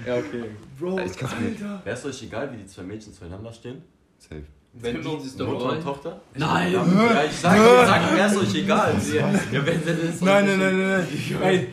[0.06, 0.44] Ja, okay.
[0.78, 1.80] Bro, Ich kann's mir- Alter.
[1.84, 3.82] Wäre es euch egal, wie die zwei Mädchen zueinander stehen?
[4.18, 4.42] Safe.
[4.74, 5.82] Wenn die das doch Mutter und.
[5.82, 6.20] Tochter?
[6.34, 6.72] Nein!
[6.72, 6.82] Ja,
[7.24, 8.94] ich sage, ich sag, wäre es euch egal.
[9.14, 11.06] Ja, wenn sie das Nein, nein, nein, nein,
[11.40, 11.42] nein.
[11.42, 11.68] Ey,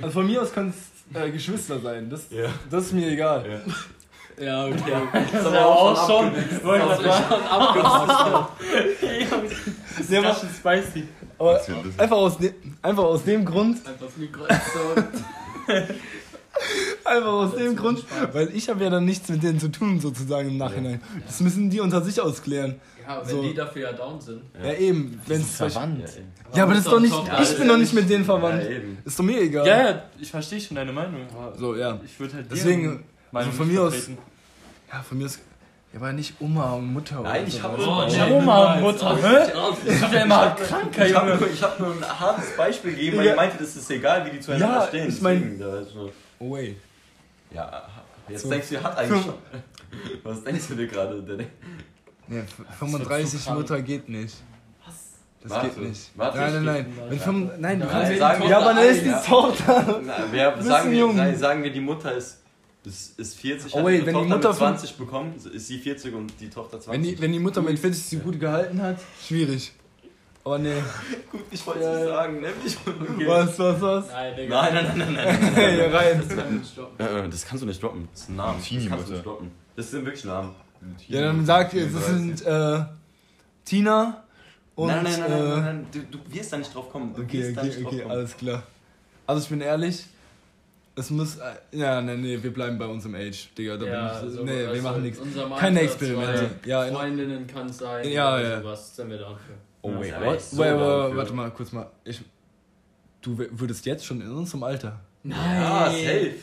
[0.00, 0.72] also von mir aus können
[1.14, 2.08] es äh, Geschwister sein.
[2.08, 2.48] Das, Ja.
[2.70, 3.62] das ist mir egal.
[4.40, 4.76] Ja, okay.
[5.32, 6.32] Das aber auch schon.
[6.64, 8.46] Wollte Das ist sagen.
[9.00, 11.08] schon ist Ja, ganz schön spicy.
[11.38, 11.60] Aber
[11.98, 15.02] einfach aus, de einfach aus dem Grund, Einfach das Mikro so.
[17.04, 20.48] einfach aus dem Grund, weil ich habe ja dann nichts mit denen zu tun sozusagen
[20.50, 21.00] im Nachhinein.
[21.26, 22.80] Das müssen die unter sich ausklären.
[23.06, 23.42] Ja, wenn So.
[23.42, 24.42] die dafür ja down sind.
[24.62, 25.20] Ja, eben.
[25.26, 26.04] Wenn's verwandt.
[26.54, 28.64] Ja, aber das ist doch nicht, Ja, ich bin doch nicht mit denen Ja, verwandt.
[28.68, 28.98] eben.
[29.04, 29.66] Ist doch mir egal.
[29.66, 31.22] Ja, ja, ich verstehe schon deine Meinung.
[31.58, 31.98] So, ja.
[32.04, 34.10] Ich würde halt Deswegen, also von mir aus-.
[34.92, 35.40] Ja, von mir ist.
[35.92, 37.20] Ja, aber nicht Oma und Mutter.
[37.20, 37.62] Nein, oder ich so.
[37.64, 37.90] hab- weißt du?
[37.90, 39.16] Oh, hab Oma und Mutter.
[39.20, 39.50] Hä?
[39.90, 41.40] Ich hab ja immer kranker, Ich habe Junge.
[41.40, 43.30] nur, ich hab nur ein hartes Beispiel gegeben, weil Ja.
[43.32, 45.08] ich meinte, das ist egal, wie die zueinander Ja, stehen.
[45.08, 45.60] ich mein-
[46.40, 46.76] Oh, wait.
[47.52, 47.82] Ja,
[48.28, 48.50] jetzt So.
[48.50, 49.34] denkst du, hat eigentlich schon.
[50.22, 51.22] Was denkst du dir gerade?
[51.22, 51.46] Der-
[52.28, 52.42] Nee,
[52.78, 53.58] 35 krank.
[53.58, 54.36] Mutter geht nicht.
[55.42, 56.10] Das Warte, geht nicht.
[56.16, 56.86] warte, nein, nein, nein.
[57.08, 59.20] Wenn fünf- nein, du Ja, kannst nein, sagen wir Ja, aber dann ist die ja.
[59.20, 60.00] Tochter.
[60.04, 61.16] Na, wir sagen, wir, jung.
[61.16, 62.38] sagen- sagen wir, die Mutter ist,
[62.84, 65.78] ist, ist 40, Oh, wait, wenn die Tochter Mutter mit von- 20 bekommen, ist sie
[65.78, 66.92] 40 und die Tochter 20.
[66.92, 69.72] Wenn die, wenn die Mutter mit 40 sie gut gehalten hat, schwierig.
[70.42, 70.74] Aber nee.
[71.30, 73.28] Gut, ich wollte es Ja, nicht sagen, nämlich.
[73.28, 74.08] Was, was, was?
[74.08, 74.62] Nein, Digga.
[74.62, 75.54] Nein, nein, nein, nein, nein.
[75.54, 76.22] Hey, hier rein.
[76.98, 78.08] Äh, Das kannst du nicht droppen.
[78.12, 78.58] Das ist ein Name.
[78.58, 79.50] Das kannst du nicht droppen.
[79.76, 80.54] Das sind wirklich Namen.
[81.08, 82.80] Ja, dann sag ihr, das sind äh,
[83.66, 84.24] Tina
[84.74, 84.86] und.
[84.88, 85.86] nein, nein, nein, nein, äh, nein, nein.
[85.92, 87.12] Du, du wirst da nicht drauf kommen.
[87.14, 88.10] Du Okay, okay, okay, kommen.
[88.10, 88.62] alles klar.
[89.26, 90.06] Also ich bin ehrlich,
[90.96, 91.36] es muss.
[91.36, 93.76] äh, Ja, nee, nee, wir bleiben bei unserem Age, Digga.
[93.76, 95.20] Da Ja, bin ich, so, nee, wir also machen nichts.
[95.58, 96.50] Keine Experimente.
[96.64, 98.08] Ja, in- Freundinnen kann es sein.
[98.08, 98.60] Ja, oder ja.
[98.62, 99.54] Sowas sind wir dafür.
[99.82, 100.40] Oh, Ja, wait, what?
[100.42, 101.90] so wait, wait, warte mal, kurz mal.
[102.04, 102.20] Ich,
[103.22, 105.00] du würdest jetzt schon in unserem Alter.
[105.22, 105.60] Nein.
[105.62, 106.34] Ja, safe.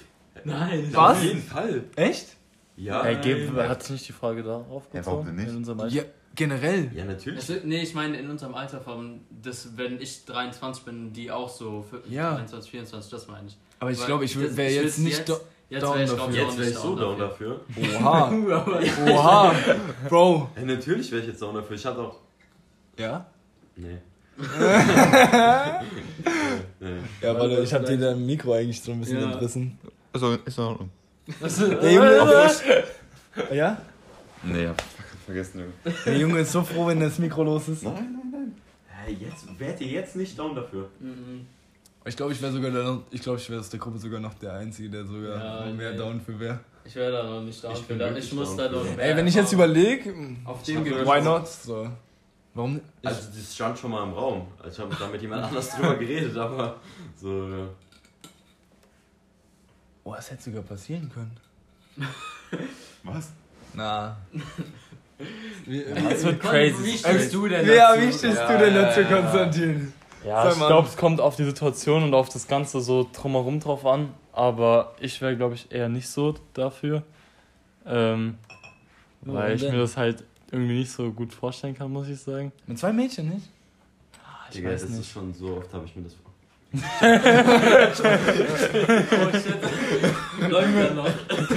[0.43, 0.89] Nein.
[0.91, 1.17] Was?
[1.17, 1.84] Auf jeden Fall.
[1.95, 2.28] Echt?
[2.76, 3.04] Ja.
[3.04, 5.26] Ey, geb, hat sich nicht die Frage darauf Ja, warum gezogen?
[5.26, 5.50] denn nicht?
[5.50, 5.95] In unserem Alter?
[5.95, 6.04] Ja,
[6.36, 6.91] generell.
[6.95, 7.47] Ja, natürlich.
[7.50, 11.50] Wird, nee, ich meine in unserem Alter von, das, wenn ich 23 bin, die auch
[11.50, 12.36] so für Ja.
[12.36, 13.58] 23, 24, das meine ich.
[13.80, 15.28] Aber ich glaube, ich wäre jetzt nicht.
[15.28, 17.60] jetzt- Jetzt Down wäre ich, auch Jetzt wäre nicht ich so down dafür.
[17.76, 18.00] dafür.
[18.00, 18.32] Oha.
[19.12, 19.56] Oha.
[20.08, 20.50] Bro.
[20.56, 21.76] Ja, natürlich wäre ich jetzt down dafür.
[21.76, 22.15] Ich hatte auch.
[22.98, 23.26] Ja?
[23.76, 23.98] Nee.
[24.38, 24.40] nee.
[27.22, 29.32] Ja, warte, ich hab dir dein Mikro eigentlich so ein bisschen Ja.
[29.32, 29.78] entrissen.
[30.14, 30.90] Ist in ist in Ordnung.
[31.82, 32.52] Der Junge,
[33.52, 33.78] ja?
[34.44, 34.82] Nee, hab
[35.26, 35.96] vergessen, Junge.
[36.06, 37.84] Der Junge ist so froh, wenn das Mikro los ist.
[37.84, 38.56] Nein, nein, nein.
[38.88, 40.90] Hey, jetzt wärt ihr jetzt nicht down dafür.
[41.00, 41.46] Mhm.
[42.06, 44.34] Ich glaube, ich wäre sogar der, ich glaube, ich wäre aus der Gruppe sogar noch
[44.36, 45.98] der Einzige, der sogar Ja, mehr nee.
[45.98, 46.60] down für wäre.
[46.86, 47.86] Ich wäre da noch nicht down Ich für.
[47.88, 49.00] bin da- Ich muss down da mehr.
[49.00, 50.14] Ey, wenn ich jetzt überlege,
[50.46, 51.48] Auf dem sogar why not?
[51.48, 51.90] So.
[52.58, 52.82] Warum?
[53.04, 54.48] Also, das stand schon mal im Raum.
[54.63, 56.78] Also, ich habe da mit jemand anders drüber geredet, aber
[57.15, 57.48] so.
[57.50, 57.67] Ja.
[60.04, 61.38] oh, das hätte sogar passieren können.
[63.04, 63.32] Was?
[63.74, 64.17] Na.
[65.65, 66.98] Wie, Das wird Wie crazy.
[66.98, 68.02] stehst du denn ja, dazu?
[68.08, 69.08] wie stehst Ja, du denn dazu, ja.
[69.22, 69.93] Konstantin?
[70.26, 73.86] Ja, ich glaube, es kommt auf die Situation und auf das Ganze so drumherum drauf
[73.86, 74.13] an.
[74.34, 77.04] Aber ich wäre, glaube ich, eher nicht so dafür.
[77.86, 78.39] Ähm,
[79.22, 79.74] weil ich denn?
[79.74, 82.52] mir das halt irgendwie nicht so gut vorstellen kann, muss ich sagen.
[82.66, 83.48] Mit zwei Mädchen nicht?
[84.24, 85.12] Ah, Ich Digga, weiß das ist nicht.
[85.12, 86.24] schon so oft, habe ich mir das vor.
[86.74, 86.78] Oh
[89.34, 90.52] shit.
[90.52, 91.10] Läuft ja noch.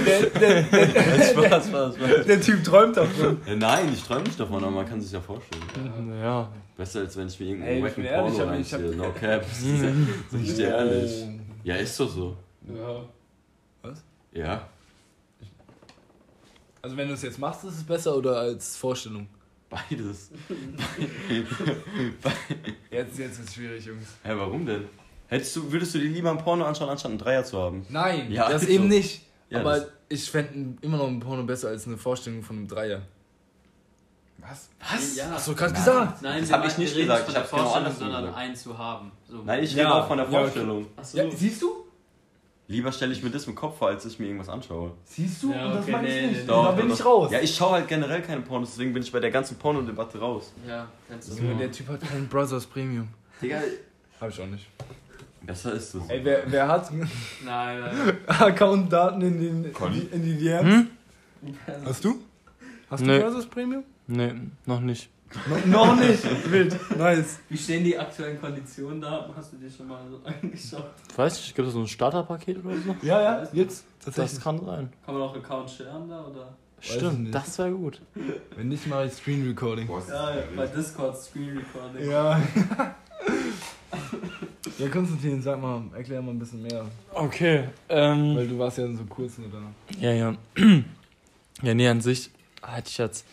[0.05, 0.85] Der, der, der,
[1.25, 2.25] Spaß, Spaß, Spaß.
[2.25, 3.37] der Typ träumt davon.
[3.45, 5.61] Äh, nein, ich träume nicht davon, aber man kann sich ja vorstellen.
[6.21, 8.95] Ja, Besser als wenn ich mir irgendeinen wacken Porno aber ich hab- reinziehe.
[8.95, 9.45] No cap.
[10.31, 11.25] Sag ich dir ehrlich.
[11.63, 12.35] Ja, ist doch so.
[12.73, 13.03] Ja.
[14.33, 14.67] Ja.
[16.81, 19.27] Also wenn du es jetzt machst, ist es besser oder als Vorstellung?
[19.69, 20.31] Beides.
[22.91, 24.05] Jetzt, jetzt ist es schwierig, Jungs.
[24.23, 24.85] Hä, warum denn?
[25.27, 27.85] Hättest du, würdest du dir lieber ein Porno anschauen, anstatt einen Dreier zu haben?
[27.89, 28.89] Nein, Ja, das ist eben so.
[28.89, 29.21] nicht.
[29.49, 33.01] Ja, aber ich fände immer noch ein Porno besser als eine Vorstellung von einem Dreier.
[34.39, 34.69] Was?
[34.79, 35.15] Was?
[35.15, 35.29] Ja.
[35.31, 36.21] Hast du gerade gesagt?
[36.21, 38.23] Nein, Das wir hab ich nicht gesagt, von ich der hab's genau Vorstellung, andersrum sondern
[38.25, 38.37] gesagt.
[38.43, 39.11] einen zu haben.
[39.29, 39.43] So.
[39.43, 39.83] Nein, ich Ja.
[39.83, 40.41] rede auch von der Ja, okay.
[40.41, 40.87] Vorstellung.
[40.97, 41.17] Achso.
[41.17, 41.85] Ja, siehst du?
[42.71, 44.93] Lieber stelle ich mir das im Kopf vor, als ich mir irgendwas anschaue.
[45.03, 45.51] Siehst du?
[45.51, 46.41] Ja, Und das okay, meine ich nee, nicht.
[46.41, 47.05] nee, da Doch, bin doch, ich doch.
[47.05, 47.31] raus.
[47.31, 50.53] Ja, ich schaue halt generell keine Pornos, deswegen bin ich bei der ganzen Pornodebatte raus.
[50.67, 51.59] Ja, kennst du Junge, so.
[51.59, 53.07] der Typ hat kein Brothers Premium.
[53.41, 53.59] Digga,
[54.19, 54.67] Hab ich auch nicht.
[55.41, 56.09] besser ist es.
[56.09, 56.89] Ey, wer, wer hat
[57.45, 58.17] Nein, nein.
[58.27, 60.07] Account-Daten in, den, Conny?
[60.11, 60.73] in die DMs?
[60.73, 60.87] Hm?
[61.85, 62.21] Hast du?
[62.89, 63.17] Hast Nee.
[63.19, 63.83] du Brothers Premium?
[64.07, 64.33] nee,
[64.65, 65.09] noch nicht.
[65.65, 66.23] No, noch nicht.
[66.51, 66.77] Wild.
[66.97, 67.39] Nice.
[67.49, 69.29] Wie stehen die aktuellen Konditionen da?
[69.35, 70.91] Hast du dir schon mal so angeschaut?
[71.15, 72.95] Weiß nicht, gibt es so ein Starterpaket oder so?
[73.01, 73.85] Ja, ja, jetzt.
[74.05, 74.91] Das kann sein.
[75.05, 76.53] Kann man auch Account sharen da oder?
[76.81, 77.35] Stimmt, nicht.
[77.35, 78.01] das wäre gut.
[78.55, 79.85] Wenn nicht, mache ich Screen Recording.
[79.85, 80.65] Boah, Ja, ja, bei.
[80.65, 82.09] Discord Screen Recording.
[82.09, 82.41] Ja.
[84.79, 86.85] ja, Konstantin, sag mal, erklär mal ein bisschen mehr.
[87.13, 88.35] Okay, ähm.
[88.35, 89.61] Weil du warst ja so kurz nur da.
[89.99, 90.35] Ja, ja.
[91.63, 92.31] Ja, nee, an sich
[92.65, 93.23] hätte ich jetzt,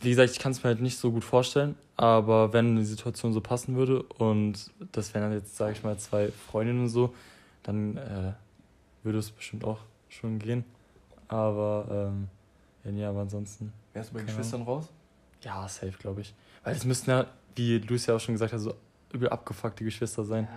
[0.00, 3.32] wie gesagt, ich kann es mir halt nicht so gut vorstellen, aber wenn die Situation
[3.32, 7.14] so passen würde und das wären dann jetzt, sage ich mal, zwei Freundinnen und so,
[7.62, 8.32] dann äh,
[9.02, 9.78] würde es bestimmt auch
[10.08, 10.64] schon gehen.
[11.28, 12.28] Aber, ähm,
[12.84, 14.88] ja, nee, aber ansonsten, Wärst du bei Geschwistern raus?
[15.42, 16.34] ja, safe, glaube ich.
[16.64, 18.74] Weil es müssten ja, wie Luis ja auch schon gesagt hat, so
[19.12, 20.48] übel abgefuckte Geschwister sein.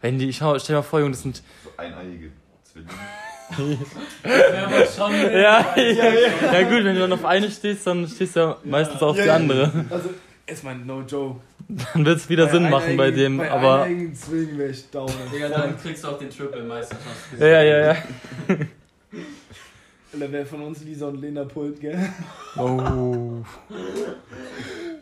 [0.00, 2.30] Wenn die, ich schau, stell dir mal vor, Junge, das sind So eineiige
[2.64, 2.92] Zwillinge.
[4.24, 5.12] Ja, schon.
[5.12, 6.12] Ja, ja,
[6.52, 9.22] ja, gut, wenn du dann auf eine stehst, dann stehst du ja meistens auf Ja,
[9.22, 9.36] die ja.
[9.36, 9.86] andere.
[9.90, 10.10] Also,
[10.46, 11.40] erstmal no joke.
[11.68, 13.86] Dann wird es wieder Sinn machen bei dem, bei aber.
[14.14, 15.10] Zwillingen wäre ich down.
[15.32, 17.38] Digga, dann kriegst du auch den Triple Meisterschaft.
[17.38, 17.96] Ja, ja, ja.
[20.12, 21.98] Da wäre von uns Lisa und Lena Pult, gell?
[22.56, 23.42] Oh.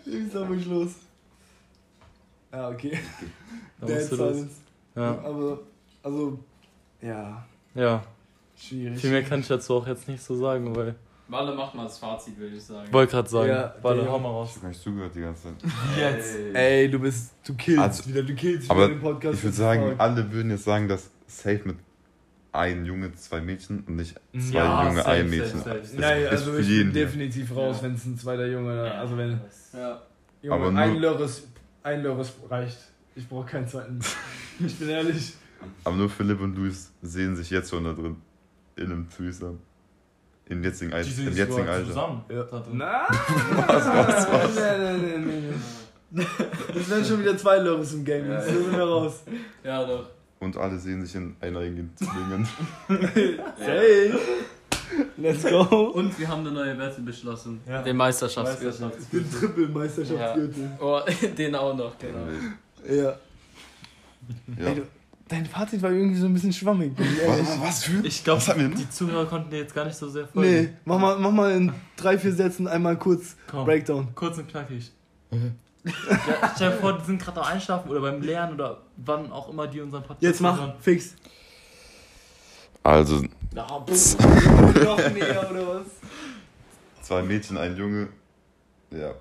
[0.05, 0.91] Ich sag mal los.
[2.53, 2.99] Ja, okay.
[3.81, 4.37] Da Dead musst du das.
[4.37, 4.55] Silence.
[4.97, 5.19] Ja.
[5.25, 5.59] Aber,
[6.03, 6.39] also,
[7.01, 8.03] ja, ja.
[8.57, 9.01] Schwierig.
[9.01, 10.95] Viel mehr kann ich dazu auch jetzt nicht so sagen, weil.
[11.27, 12.85] Walle macht mal das Fazit, würde ich sagen.
[12.87, 14.53] Ich wollte gerade sagen, Ja, hau mal Ich raus.
[14.57, 15.55] hab gar nicht zugehört die ganze Zeit.
[15.99, 16.37] Jetzt.
[16.53, 19.39] Ey, du bist, du killst Also, wieder, du killst aber wieder den Podcast.
[19.39, 21.77] Ich würde sagen, alle würden jetzt sagen, dass safe mit
[22.53, 25.59] ein Junge, zwei Mädchen und nicht zwei Ja, Junge, safe, ein safe, Mädchen.
[25.63, 25.79] safe.
[25.81, 26.93] Das Nein, also für ich bin hier.
[26.93, 29.41] definitiv raus, wenn es ein zweiter Junge oder, also wenn,
[29.73, 30.03] Ja.
[30.43, 31.49] Junge, Aber ein Lörres,
[31.83, 32.77] ein Lörres reicht.
[33.17, 33.99] Ich brauche keinen zweiten.
[34.65, 35.33] ich bin ehrlich.
[35.85, 38.17] Aber nur Philipp und Luis sehen sich jetzt schon da drin.
[38.77, 39.59] In einem Threesome.
[40.47, 42.23] Im jetzigen, Al im jetzigen Alter.
[42.29, 42.65] Ja.
[42.73, 44.55] Na, was, was, was?
[44.55, 45.41] Nee, nee, nee,
[46.13, 46.25] nee.
[46.75, 49.23] Das wären schon wieder zwei Lörres im Game, jetzt sind wir raus.
[49.63, 50.11] Ja, doch.
[50.41, 52.47] Und alle sehen sich in eineigen Zwillingen.
[53.59, 54.13] Hey!
[55.17, 55.63] Let's go.
[55.95, 57.61] Und wir haben eine neue Wette beschlossen.
[57.67, 57.83] Ja.
[57.83, 58.93] Den Meisterschaftsgürtel.
[59.11, 60.71] Den Triple-Meisterschaftsgürtel.
[60.81, 61.01] Oh,
[61.39, 62.27] den auch noch, genau.
[62.87, 63.17] Ja.
[64.59, 64.67] Ja.
[64.67, 64.83] Ey, du,
[65.29, 66.93] dein Fazit war irgendwie so ein bisschen schwammig.
[66.97, 68.05] Was, was für?
[68.07, 68.43] Ich glaube,
[68.77, 70.51] die Zuhörer konnten dir jetzt gar nicht so sehr folgen.
[70.51, 73.65] Nee, mach mal, mach mal in drei, vier Sätzen einmal kurz Komm.
[73.65, 74.09] Breakdown.
[74.15, 74.93] Kurz und knackig.
[75.33, 75.41] ja,
[76.55, 79.67] stell dir vor, die sind gerade am Einschlafen oder beim Lernen oder wann auch immer
[79.67, 80.75] die unseren Podcast Jetzt mach, hören.
[80.81, 81.15] fix.
[82.83, 83.23] Also,
[83.55, 84.17] Ja, pff.
[84.85, 85.87] Noch näher oder was?
[87.03, 88.09] zwei Mädchen, ein Junge.
[88.91, 89.13] Ja.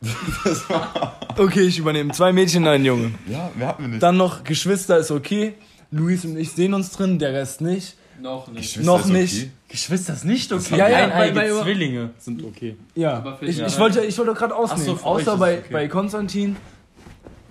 [1.38, 2.12] Okay, ich übernehme.
[2.12, 3.12] Zwei Mädchen, ein Junge.
[3.28, 4.02] Ja, mehr hatten wir nicht.
[4.02, 5.54] Dann noch Geschwister ist okay.
[5.90, 7.94] Luis und ich sehen uns drin, der Rest nicht.
[8.20, 8.62] Noch nicht.
[8.62, 9.20] Geschwister noch ist okay.
[9.20, 9.50] nicht.
[9.68, 10.76] Geschwister ist nicht okay.
[10.78, 12.76] Ja, ja, bei- bei- Zwillinge sind okay.
[12.94, 14.96] Ja, ich, ich wollte, ich wollte gerade ausnehmen.
[14.98, 15.68] So, Außer bei, okay.
[15.72, 16.56] bei Konstantin,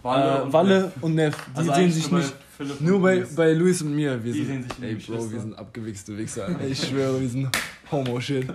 [0.02, 1.36] Walle, äh, Walle und Neff.
[1.54, 2.34] Die Also sehen sich nicht.
[2.80, 3.36] Nur und bei, Luis.
[3.36, 4.24] bei Luis und mir.
[4.24, 4.64] Wir Die sind, sehen
[4.98, 6.48] sich wie ey, Bro, wir sind abgewichste Wichser.
[6.68, 7.50] Ich schwöre, wir sind
[7.92, 8.48] Homo-Shit.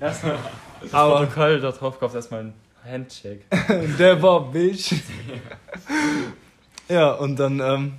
[0.00, 0.36] Erstmal
[0.82, 2.52] das Aber- Protokoll da drauf es erstmal ein
[2.84, 3.42] Handshake.
[3.98, 4.92] Der war Bitch.
[6.88, 7.92] Ja, und dann ähm,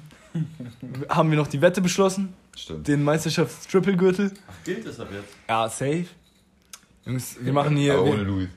[1.09, 2.33] haben wir noch die Wette beschlossen.
[2.55, 2.87] Stimmt.
[2.87, 4.31] Den Meisterschafts-Triple-Gürtel.
[4.63, 5.33] Gilt das ab jetzt?
[5.49, 6.05] Ja, safe.
[7.05, 7.93] Jungs, wir machen hier.
[7.93, 8.49] Aber ohne Louis.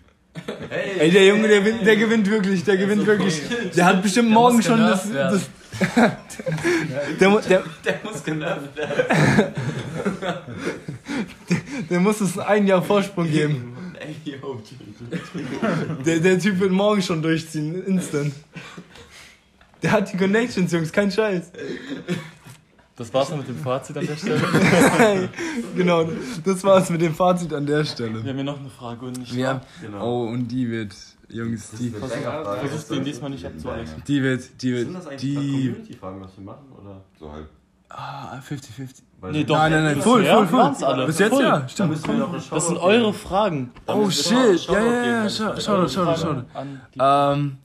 [0.99, 3.41] Ey, der Junge, der, gewinnt- der gewinnt wirklich, der gewinnt wirklich.
[3.75, 5.11] Der hat bestimmt morgen muss schon das.
[5.11, 5.49] das
[7.21, 9.55] der, mu- der, Der muss genervt werden.
[11.89, 13.76] der muss es ein Jahr Vorsprung geben.
[13.99, 14.61] Ey, yo,
[16.05, 18.35] Der, der Typ wird morgen schon durchziehen, instant.
[19.83, 21.53] Der hat die Connections, Jungs, kein Scheiß.
[22.97, 24.41] Das war's dann mit dem Fazit an der Stelle.
[25.77, 26.09] genau,
[26.45, 28.25] das war's mit dem Fazit an der Stelle.
[28.25, 29.61] Wir haben hier noch eine Frage und nicht Ja.
[29.83, 30.25] Genau.
[30.25, 30.97] Oh, und die wird,
[31.29, 34.03] Jungs, die, Versuchst den diesmal nicht abzuweichen.
[34.09, 35.35] die wird, die Sind das wird, eigentlich die.
[35.35, 36.73] Community-Fragen, was wir machen?
[36.73, 37.05] Oder?
[37.21, 37.47] So halt.
[37.91, 39.03] Ah, 50-50.
[39.21, 39.57] Weil Nee, doch.
[39.57, 41.07] Nein, nein, nein, voll, voll, voll.
[41.07, 41.43] Bis jetzt Voll.
[41.43, 41.95] ja, stimmt.
[42.51, 43.13] Das sind eure.
[43.13, 43.73] Fragen.
[43.87, 46.35] Oh shit, ja, ja, ja, schau, schau, schau, schau.
[46.99, 47.57] Ähm,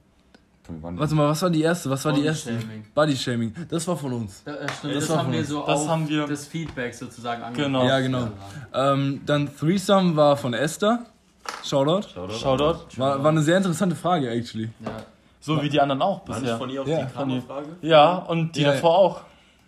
[0.81, 1.89] warte mal, was war die erste?
[1.89, 2.51] Was war die erste?
[2.53, 2.85] Bodyshaming.
[2.95, 3.55] Body Shaming.
[3.69, 4.43] Das war von uns.
[4.45, 7.85] Da, äh, stimmt, Das haben wir so Das auf haben wir- das Feedback sozusagen Genau.
[7.85, 8.27] Ja, genau.
[8.73, 10.99] Ähm, dann Threesome war von Esther.
[11.65, 12.07] Shoutout.
[12.07, 12.33] Shoutout.
[12.33, 12.75] Shoutout.
[12.97, 14.69] War, war eine sehr interessante Frage, actually.
[14.85, 14.91] Ja.
[15.41, 16.57] So wie die anderen auch War nicht bisher.
[16.57, 17.13] von ihr auch Ja, die.
[17.13, 17.65] Kammerfrage?
[17.81, 19.21] Ja, und die Ja, davor auch.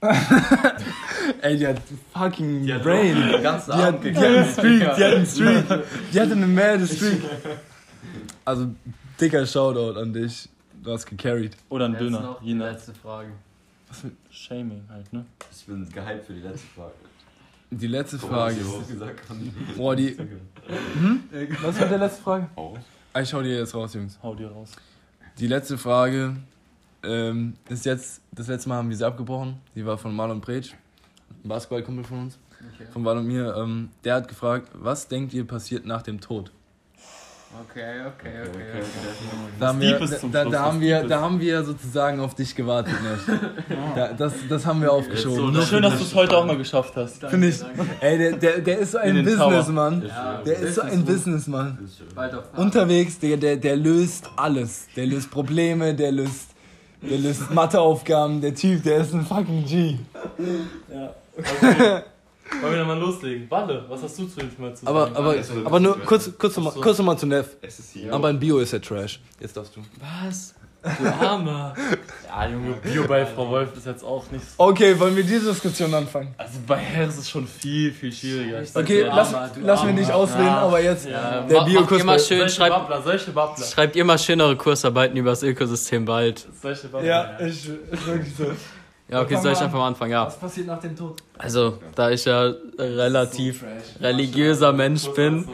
[1.41, 1.81] Ey, die hat
[2.13, 3.15] fucking Die hat Brain.
[3.15, 5.65] Den ganzen Die hat, die hat einen Streak, die hat einen Streak.
[6.13, 7.21] Die hatte eine mad Streak.
[8.45, 8.67] Also,
[9.21, 10.49] dicker Shoutout an dich.
[10.83, 11.55] Du hast gecarried.
[11.69, 12.19] Oder ein Döner.
[12.19, 13.29] noch die Je nach letzte Frage.
[14.29, 15.23] Shaming halt, ne?
[15.49, 16.91] Ich bin gehypt für die letzte Frage.
[17.71, 18.57] Die letzte Frage.
[18.57, 19.55] was haben.
[19.77, 20.17] Boah, die.
[21.61, 22.49] Was war die letzte Frage?
[23.13, 24.19] Ah, Ich schau dir jetzt raus, Jungs.
[24.21, 24.71] Hau dir raus.
[25.39, 26.35] Die letzte Frage
[27.03, 29.55] ähm, ist jetzt, das letzte Mal haben wir sie abgebrochen.
[29.75, 30.73] Die war von Marlon Pretsch,
[31.43, 32.39] ein Basketballkumpel von uns,
[32.75, 32.87] Okay.
[32.91, 33.55] von Marlon und mir.
[33.57, 36.51] Ähm, der hat gefragt, was denkt ihr passiert nach dem Tod?
[37.69, 38.49] Okay, okay, okay.
[38.49, 38.83] Okay, okay.
[39.59, 42.95] Da haben, wir, da, zum da, haben wir, da haben wir sozusagen auf dich gewartet,
[43.03, 43.39] Neff.
[43.95, 45.53] da, das, das haben wir aufgeschoben.
[45.53, 47.23] so, Schön, dass du es heute auch mal geschafft hast.
[47.25, 47.59] Finde ich.
[47.99, 49.23] Ey, der, der, der ist so ein.
[49.23, 50.03] Businessmann.
[50.07, 51.77] Ja, Der ist so ein Businessmann.
[52.55, 54.87] Unterwegs, der, der, der löst alles.
[54.95, 56.52] Der löst Probleme, der löst,
[57.09, 58.41] der löst Matheaufgaben.
[58.41, 59.97] Der Typ, der ist ein fucking G.
[60.91, 61.13] Ja.
[61.37, 62.01] Okay.
[62.61, 63.49] Wollen wir dann mal loslegen?
[63.49, 65.15] Walle, was hast du zu dem Thema zu Aber, sagen?
[65.15, 65.35] aber,
[65.65, 67.57] aber nur kurz, kurz nochmal kurz noch mal zu Neff.
[67.61, 68.13] Es ist hier.
[68.13, 69.19] Aber in Bio ist er Trash.
[69.39, 69.81] Jetzt darfst du.
[69.99, 70.53] Was?
[70.83, 71.73] Du Armer.
[72.27, 74.43] Ja, Junge, Bio bei Frau Wolf ist jetzt auch nicht.
[74.57, 76.33] Okay, wollen wir diese Diskussion anfangen?
[76.37, 78.61] Also bei Herr ist es schon viel, viel schwieriger.
[78.61, 80.57] Ich Okay, lass, Armer, du lass mich nicht ausreden, Ja.
[80.59, 82.01] aber jetzt Ja, der mach- Biokurs.
[82.01, 83.65] immer schön, solche schreib- Babbler, solche Babbler.
[83.65, 86.45] Schreibt ihr mal schönere Kursarbeiten über das Ökosystem bald.
[86.61, 87.07] Solche Babbler.
[87.07, 88.45] Ja, ich, ist wirklich so.
[89.09, 90.25] Ja, okay, soll ich einfach mal anfangen, ja.
[90.27, 91.21] Was passiert nach dem Tod?
[91.37, 93.65] Also, da ich ja relativ
[93.99, 95.49] religiöser Mensch bin,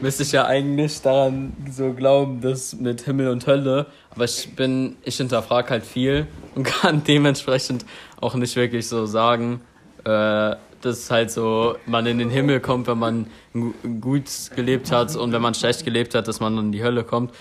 [0.00, 3.86] müsste ich ja eigentlich daran so glauben, dass mit Himmel und Hölle.
[4.10, 7.84] Aber ich bin, ich hinterfrage halt viel und kann dementsprechend
[8.20, 9.62] auch nicht wirklich so sagen,
[10.04, 15.14] äh, dass halt so man in den Himmel kommt, wenn man gu- gut gelebt hat
[15.16, 17.32] und wenn man schlecht gelebt hat, dass man dann in die Hölle kommt.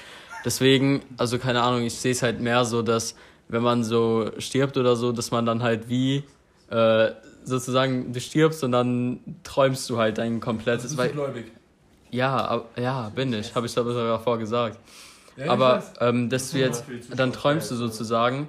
[0.45, 3.15] Deswegen, also keine Ahnung, ich sehe es halt mehr so, dass
[3.51, 6.23] wenn man so stirbt oder so, dass man dann halt wie
[6.69, 7.11] äh,
[7.43, 10.95] sozusagen du stirbst und dann träumst du halt dein komplettes.
[10.97, 11.51] Weil, gläubig.
[12.11, 14.79] ja, ab- ja, bin ich, habe ich da sogar vorgesagt.
[15.35, 16.85] Ja, Aber ähm, dass du jetzt,
[17.15, 18.47] dann träumst du sozusagen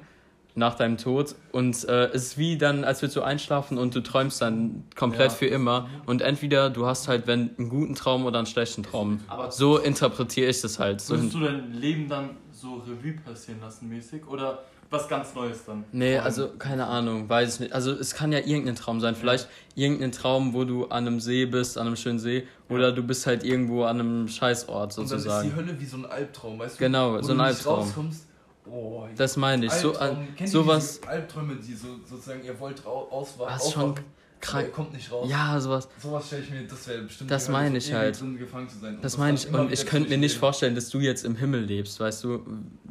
[0.54, 4.02] nach deinem Tod und äh, es ist wie dann, als würdest du einschlafen und du
[4.02, 5.36] träumst dann komplett Ja.
[5.38, 9.20] für immer und entweder du hast halt wenn einen guten Traum oder einen schlechten Traum.
[9.28, 11.00] Aber So interpretiere ich das halt.
[11.00, 14.26] So Würdest du dein Leben dann so Revue passieren lassen mäßig?
[14.28, 14.62] Oder
[14.92, 15.84] was ganz Neues dann.
[15.90, 17.72] Nee, also keine Ahnung, weiß ich nicht.
[17.72, 19.16] Also es kann ja irgendein Traum sein.
[19.16, 22.46] Vielleicht irgendein Traum, wo du an einem See bist, an einem schönen See.
[22.68, 25.56] Oder du bist halt irgendwo an einem Scheißort Und dann ist die sozusagen.
[25.56, 26.78] Hölle wie so ein Albtraum, weißt du?
[26.84, 27.80] Genau, Wo so ein du Albtraum.
[27.80, 28.26] rauskommst.
[28.70, 29.72] Oh, Das meine ich.
[29.72, 30.08] So, Albtraum.
[30.18, 30.98] an, Kennt ihr sowas.
[31.00, 32.82] diese Albträume, die so sozusagen, ihr wollt.
[32.84, 33.94] Was schon
[34.40, 34.72] krank.
[34.72, 35.28] Kommt nicht raus.
[35.30, 35.88] Ja, sowas.
[36.00, 37.30] Sowas stelle ich mir, das wäre bestimmt.
[37.30, 38.20] Das meine so ich halt.
[38.20, 38.94] drin gefangen zu sein.
[39.00, 39.48] Das das meine ich.
[39.52, 42.42] Und ich könnte mir nicht vorstellen, dass du jetzt im Himmel lebst, weißt du?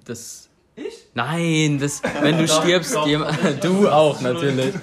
[0.06, 0.48] Das.
[1.14, 1.16] Ich?
[1.16, 3.06] Nein, das, wenn du Doch, stirbst, doch.
[3.06, 3.26] jem-
[3.62, 4.74] du auch natürlich.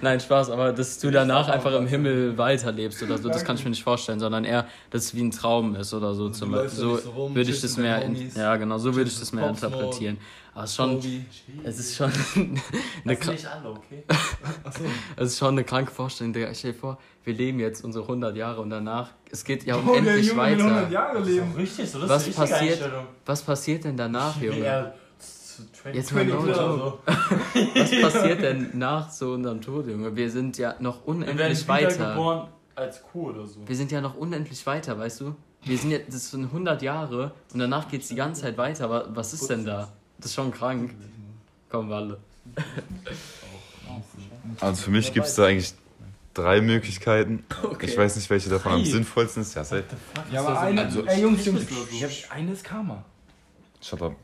[0.00, 3.64] Nein, Spaß, aber dass du danach einfach im Himmel weiterlebst oder so, das kann ich
[3.64, 6.30] mir nicht vorstellen, sondern eher, dass es wie ein Traum ist oder so.
[6.30, 9.32] Zum so so rum, würde ich das mehr, in, ja genau, so würde ich das
[9.32, 10.16] mehr interpretieren.
[10.54, 11.00] Aber es ist schon,
[11.64, 12.12] es ist schon
[13.04, 14.04] eine, alle, okay?
[15.16, 16.32] Es ist schon eine kranke Vorstellung.
[16.32, 16.54] Digga.
[16.54, 19.90] Stell dir vor, wir leben jetzt unsere 100 Jahre und danach, es geht ja Oh,
[19.90, 20.36] unendlich 100
[20.76, 20.90] weiter.
[20.90, 21.52] Jahre leben.
[21.56, 22.80] Richtig, so das Was passiert-.
[23.26, 24.94] Was passiert denn danach, Junge?
[25.56, 26.98] Zu 20 Jetzt mal no oder joke.
[27.04, 27.12] so.
[28.02, 30.14] Was passiert denn nach so unserem Tod, Junge?
[30.16, 31.94] Wir sind ja noch unendlich weiter.
[31.94, 33.60] wiedergeboren als Kuh oder so.
[33.66, 35.36] Wir sind ja noch unendlich weiter, weißt du?
[35.62, 38.84] Wir sind jetzt, das sind 100 Jahre und danach geht's die ganze Zeit weiter.
[38.84, 39.88] Aber was ist denn da?
[40.18, 40.94] Das ist schon krank.
[41.70, 42.18] Komm, Walle.
[44.60, 45.72] Also für mich gibt es da eigentlich
[46.34, 47.44] drei Möglichkeiten.
[47.80, 49.54] Ich weiß nicht, welche davon am sinnvollsten ist.
[49.54, 49.84] Ja, safe.
[50.30, 50.82] Ja, aber eine.
[50.84, 51.62] Also- ey, Jungs, Jungs.
[51.90, 53.04] Ich hab, eine ist Karma.
[53.84, 54.14] Shut up.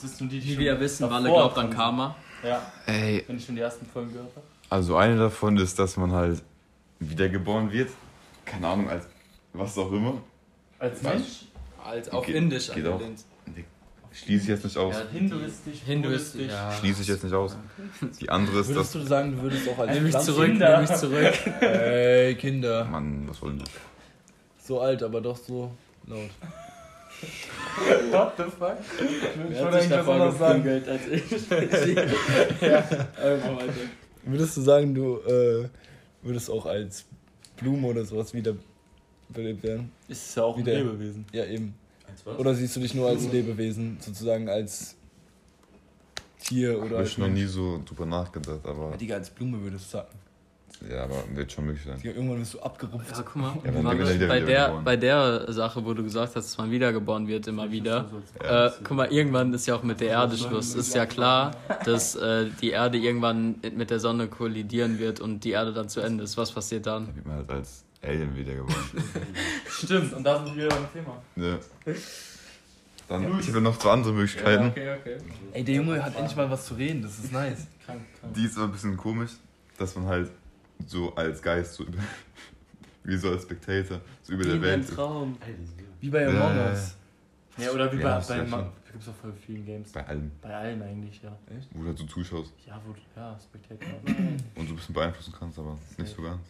[0.00, 1.70] Das ist nur die, die Wie wir wissen, Walle davor glaubt an.
[1.70, 2.16] Karma.
[2.42, 4.46] Ja, Ey, wenn ich schon die ersten Folgen gehört habe.
[4.70, 6.42] also eine davon ist, dass man halt
[6.98, 7.90] wiedergeboren wird.
[8.44, 9.06] Keine Ahnung, als
[9.52, 10.14] was auch immer.
[10.78, 11.02] Als?
[11.02, 11.46] Mensch,
[11.82, 13.00] Als auf Geht- Indisch geht auch.
[14.12, 14.94] Schließe ich jetzt nicht aus.
[14.94, 16.52] Ja, hinduistisch, Hinduistisch.
[16.52, 16.70] Ja.
[16.72, 17.56] Schließe ich jetzt nicht aus.
[18.20, 19.02] Die andere ist Würdest das.
[19.02, 20.70] du sagen, du würdest auch als Nimm mich zurück, Kinder.
[20.80, 21.46] nimm mich zurück.
[21.62, 22.84] Ey, Kinder.
[22.84, 23.64] Mann, was wollen die?
[24.62, 25.72] So alt, aber doch so
[26.06, 26.30] laut.
[28.10, 28.78] What the fuck?
[29.48, 31.50] Wer hat sich davor geprügelt als ich?
[32.60, 33.72] ja, einfach weiter.
[34.22, 35.68] Würdest du sagen, du äh,
[36.22, 37.04] würdest auch als
[37.56, 39.90] Blume oder sowas wiederbelebt werden?
[40.08, 40.78] Ist es ja auch ein Wieder.
[40.78, 41.26] Lebewesen.
[41.32, 41.74] Ja, eben.
[42.08, 42.38] Als was?
[42.38, 44.96] Oder siehst du dich nur als Lebewesen, sozusagen als
[46.38, 49.60] Tier oder Habe als ich noch nie so drüber nachgedacht, aber Ja, Digga, als Blume
[49.62, 50.08] würdest du sagen.
[50.90, 51.98] Ja, aber wird schon möglich sein.
[51.98, 53.10] Digga, irgendwann bist du abgerupft.
[53.10, 54.84] Ja, guck mal, Ja, bin ich wieder bei, der, wiedergeboren.
[54.84, 58.10] bei der Sache, wo du gesagt hast, dass man wiedergeboren wird, immer wieder.
[58.40, 60.74] Äh, guck mal, irgendwann ist ja auch mit der Erde Schluss.
[60.74, 61.52] Ist ja klar,
[61.84, 66.00] dass äh, die Erde irgendwann mit der Sonne kollidieren wird und die Erde dann zu
[66.00, 66.36] Ende ist.
[66.36, 67.06] Was passiert dann?
[67.06, 68.84] Da wird man halt als Alien wiedergeboren.
[69.68, 71.22] Stimmt, und da sind wir wieder beim Thema.
[71.36, 71.58] ne.
[73.08, 74.68] Dann, ich habe noch zwei andere Möglichkeiten.
[74.68, 75.16] okay, okay.
[75.52, 77.66] Ey, der Junge hat endlich mal was zu reden, das ist nice.
[77.84, 78.34] Krank, krank.
[78.34, 79.32] Die ist aber ein bisschen komisch,
[79.76, 80.30] dass man halt
[80.86, 81.98] so als Geist, so über,
[83.04, 84.94] wie so als Spectator, so über der Welt ist.
[84.94, 85.36] Traum.
[86.00, 86.96] Wie bei Among ja, Us.
[87.56, 89.90] Ja, oder wie Ja, bei, das bei Ma- schon- gibt's auch voll vielen Games.
[89.92, 91.36] Bei allem, Bei allen eigentlich, ja.
[91.72, 93.98] wo du halt so zuschaust Ja, wo du, ja, Spectator.
[94.06, 96.40] und so ein bisschen beeinflussen kannst, aber nicht so ganz.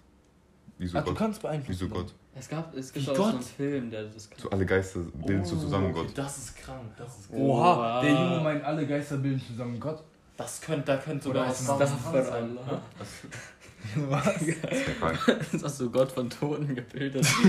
[0.76, 1.18] Wie so Ach, du Gott.
[1.18, 1.88] kannst Wie beeinflussen.
[1.88, 2.12] so Gott.
[2.34, 3.34] Es, gab, es gibt Wie auch so Gott?
[3.34, 4.38] einen Film, der das kann.
[4.40, 6.08] So alle Geister bilden so zusammen Gott.
[6.18, 7.40] Das ist krank, das ist krank.
[7.42, 8.00] Oha, Oha.
[8.02, 10.02] der Junge meint, alle Geister bilden zusammen Gott.
[10.36, 12.58] Das könnte, da könnte sogar Oder was dran das für sein.
[12.58, 12.82] Allah?
[14.08, 14.34] Was?
[15.52, 17.26] Das hast du Gott von Toten gebildet.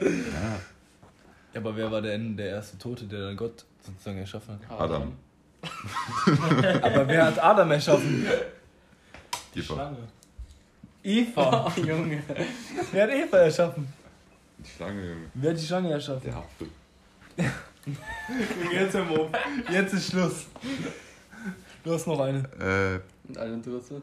[0.00, 0.60] Ja.
[1.54, 4.80] Ja, aber wer war denn der erste Tote, der dann Gott sozusagen erschaffen hat?
[4.80, 5.12] Adam.
[6.82, 8.26] Aber wer hat Adam erschaffen?
[9.54, 9.74] Die Eva.
[9.74, 9.96] Schlange.
[11.02, 11.66] Eva.
[11.74, 12.22] Oh, Junge.
[12.92, 13.88] Wer hat Eva erschaffen?
[14.58, 15.30] Die Schlange, Junge.
[15.34, 16.22] Wer hat die Schlange erschaffen?
[16.24, 16.68] Der Apfel.
[18.72, 19.30] Jetzt im Hof.
[19.70, 20.46] Jetzt ist Schluss.
[21.82, 22.38] Du hast noch eine.
[22.60, 24.02] Äh, Und eine dritte.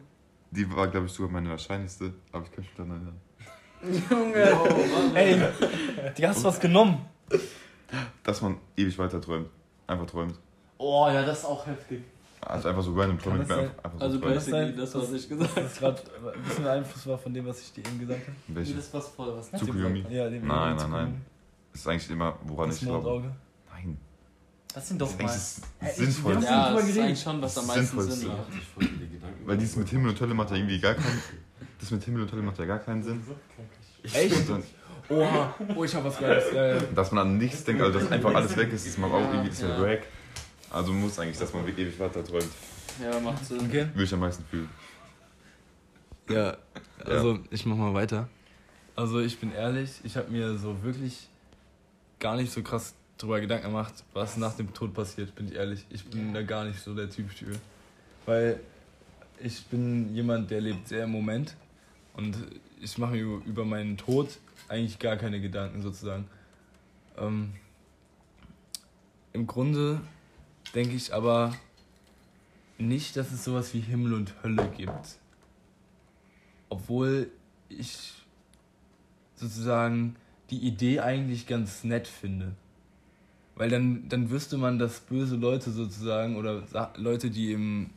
[0.56, 3.22] Die war, glaube ich, sogar meine wahrscheinlichste, aber ich kann mich daran erinnern.
[4.10, 5.16] Junge.
[5.16, 5.42] Ey,
[6.18, 7.06] die hast was genommen.
[8.24, 9.50] Dass man ewig weiter träumt.
[9.88, 10.40] Einfach träumt.
[10.78, 12.04] Oh ja, das ist auch heftig.
[12.42, 13.50] Also einfach so random träumt.
[13.50, 14.34] das Einfach, einfach so Also träumt.
[14.36, 15.62] basically sein, das, was ich gesagt habe.
[15.62, 16.02] Das ist gerade
[16.36, 18.36] ein bisschen Einfluss war von dem, was ich dir eben gesagt habe.
[18.48, 18.74] Wie Welche?
[18.76, 19.52] das was voll was?
[19.52, 20.06] Tsukuyomi?
[20.10, 21.26] Ja, dem Nein, nein, nein.
[21.72, 23.32] Das ist eigentlich immer, woran Das ich glaube.
[24.76, 25.30] Das sind doch ist mal.
[25.30, 25.36] eigentlich
[25.80, 26.42] das ich- Sinnvollste.
[26.44, 28.02] wir Ja, das ist eigentlich schon, was am meisten.
[28.02, 28.40] Sinn macht.
[29.46, 31.22] Weil dieses mit Himmel und Hölle macht ja irgendwie gar keinen.
[31.80, 33.24] Das mit Himmel und Hölle macht ja gar keinen Sinn.
[34.04, 34.50] Echt?
[34.50, 34.64] Und
[35.08, 35.56] Oha.
[35.76, 36.46] Oh, ich hab was Geiles.
[36.54, 36.80] Ja, ja.
[36.94, 39.32] dass man an nichts denkt, also dass einfach alles weg ist, das macht auch Ja,
[39.32, 39.82] irgendwie bisschen ja.
[39.82, 40.02] wack.
[40.72, 42.50] Also muss eigentlich, dass man ewig weiter träumt.
[43.02, 43.60] Ja, macht Sinn.
[43.62, 43.88] Okay.
[43.94, 44.70] Würde ich am meisten fühlen.
[46.30, 46.58] Ja,
[47.06, 48.28] also ich mach mal weiter.
[48.96, 51.30] Also ich bin ehrlich, ich habe mir so wirklich
[52.20, 55.86] gar nicht so krass drüber Gedanken gemacht, was nach dem Tod passiert, bin ich ehrlich.
[55.90, 57.56] Ich bin da gar nicht so der Typ für.
[58.26, 58.60] Weil
[59.40, 61.56] ich bin jemand, der lebt sehr im Moment
[62.14, 62.36] und
[62.82, 64.38] ich mache mir über meinen Tod
[64.68, 66.28] eigentlich gar keine Gedanken sozusagen.
[67.18, 67.54] Ähm,
[69.34, 70.02] Im Grunde
[70.74, 71.54] denke ich aber,
[72.78, 75.18] nicht, dass es sowas wie Himmel und Hölle gibt.
[76.70, 77.32] Obwohl
[77.70, 78.14] ich
[79.36, 80.16] sozusagen
[80.50, 82.54] die Idee eigentlich ganz nett finde.
[83.56, 86.64] Weil dann, dann wüsste man, dass böse Leute sozusagen oder
[86.98, 87.90] Leute, die im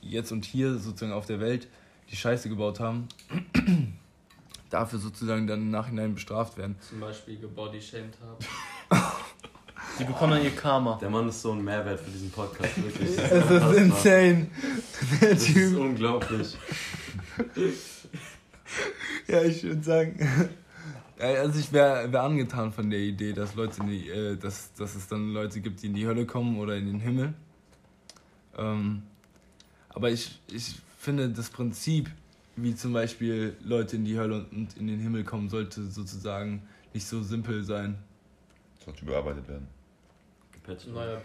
[0.00, 1.68] Jetzt und Hier sozusagen auf der Welt
[2.10, 3.06] die Scheiße gebaut haben,
[4.70, 6.76] dafür sozusagen dann im Nachhinein bestraft werden.
[6.88, 9.06] Zum Beispiel gebodyshamed haben.
[9.98, 10.96] Die bekommen dann ihr Karma.
[11.00, 13.14] Der Mann ist so ein Mehrwert für diesen Podcast, wirklich.
[13.16, 14.46] Das Es ist insane.
[15.20, 15.78] Der Das ist Typ.
[15.78, 16.56] unglaublich.
[19.28, 20.50] Ja, ich würde sagen.
[21.18, 24.94] Also ich wäre wär angetan von der Idee, dass Leute in die, äh, dass, dass
[24.94, 27.34] es dann Leute gibt, die in die Hölle kommen oder in den Himmel.
[28.56, 29.02] Ähm,
[29.90, 32.10] aber ich, ich finde das Prinzip,
[32.56, 37.06] wie zum Beispiel Leute in die Hölle und in den Himmel kommen, sollte sozusagen nicht
[37.06, 37.96] so simpel sein.
[38.84, 39.68] Sollte überarbeitet werden.
[40.52, 40.88] Gepatcht.
[40.88, 41.22] Neuer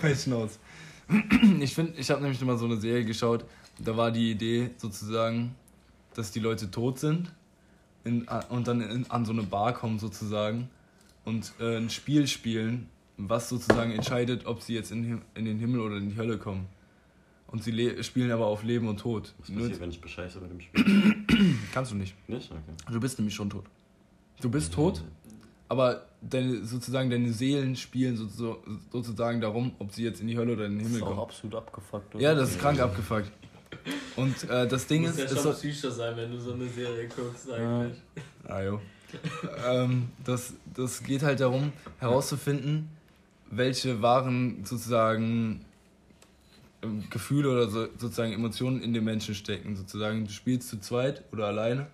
[0.00, 0.58] Patchen aus.
[1.60, 3.44] Ich finde, ich habe nämlich mal so eine Serie geschaut,
[3.80, 5.56] da war die Idee sozusagen,
[6.14, 7.32] dass die Leute tot sind
[8.04, 10.68] in, und dann in, an so eine Bar kommen sozusagen
[11.24, 15.80] und äh, ein Spiel spielen, was sozusagen entscheidet, ob sie jetzt in, in den Himmel
[15.80, 16.66] oder in die Hölle kommen.
[17.48, 19.34] Und sie le spielen aber auf Leben und Tod.
[19.38, 21.16] Was Nur, passiert, wenn ich bescheiße mit dem Spiel?
[21.72, 22.14] kannst du nicht.
[22.28, 22.50] Nicht?
[22.50, 22.92] Okay.
[22.92, 23.64] Du bist nämlich schon tot.
[24.40, 25.02] Du bist tot,
[25.68, 30.52] aber deine, sozusagen deine Seelen spielen so, sozusagen darum, ob sie jetzt in die Hölle
[30.54, 31.20] oder in den Das Himmel ist auch kommen.
[31.20, 32.14] absolut abgefuckt.
[32.14, 32.24] oder?
[32.24, 33.30] Ja, das ist krank abgefuckt.
[34.16, 36.52] Und äh, das Ding Muss ist, ja ist schon so, psychisch sein, wenn du so
[36.52, 37.98] eine Serie guckst eigentlich.
[38.48, 38.80] ah, jo.
[39.66, 42.88] ähm, das, das geht halt darum, herauszufinden,
[43.50, 45.64] welche wahren sozusagen
[46.82, 49.76] ähm, Gefühle oder so, sozusagen Emotionen in den Menschen stecken.
[49.76, 51.88] Sozusagen, du spielst zu zweit oder alleine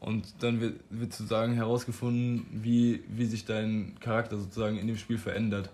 [0.00, 5.18] und dann wird, wird sozusagen herausgefunden, wie, wie sich dein Charakter sozusagen in dem Spiel
[5.18, 5.70] verändert.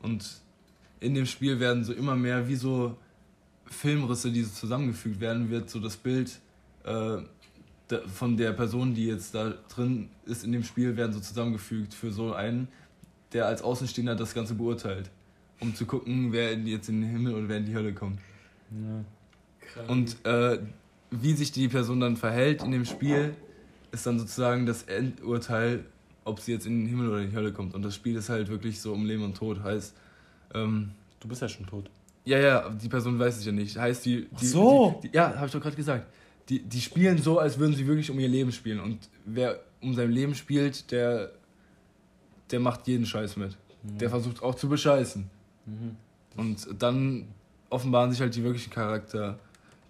[0.00, 0.40] Und
[1.00, 2.96] in dem Spiel werden so immer mehr wie so
[3.70, 6.38] Filmrisse, die so zusammengefügt werden, wird so das Bild
[6.84, 7.18] äh,
[8.14, 12.12] von der Person, die jetzt da drin ist in dem Spiel, werden so zusammengefügt für
[12.12, 12.68] so einen,
[13.32, 15.10] der als Außenstehender das Ganze beurteilt.
[15.60, 18.20] Um zu gucken, wer in- jetzt in den Himmel oder wer in die Hölle kommt.
[18.70, 19.82] Ja.
[19.88, 20.58] Und äh,
[21.10, 23.34] wie sich die Person dann verhält in dem Spiel,
[23.90, 25.84] ist dann sozusagen das Endurteil,
[26.24, 27.74] ob sie jetzt in den Himmel oder in die Hölle kommt.
[27.74, 29.62] Und das Spiel ist halt wirklich so um Leben und Tod.
[29.62, 29.94] Heißt,
[30.54, 30.90] ähm,
[31.20, 31.90] Du bist ja schon tot.
[32.28, 33.76] Ja, ja, die Person weiß es ja nicht.
[33.76, 34.22] Heißt, die.
[34.22, 35.00] die Ach so.
[35.02, 36.06] Die, die, ja, habe ich doch gerade gesagt.
[36.48, 38.80] Die, die spielen so, als würden sie wirklich um ihr Leben spielen.
[38.80, 41.32] Und wer um sein Leben spielt, der,
[42.50, 43.56] der macht jeden Scheiß mit.
[43.82, 45.28] Der versucht auch zu bescheißen.
[45.66, 45.96] Mhm.
[46.36, 47.28] Und dann
[47.70, 49.38] offenbaren sich halt die wirklichen Charakter,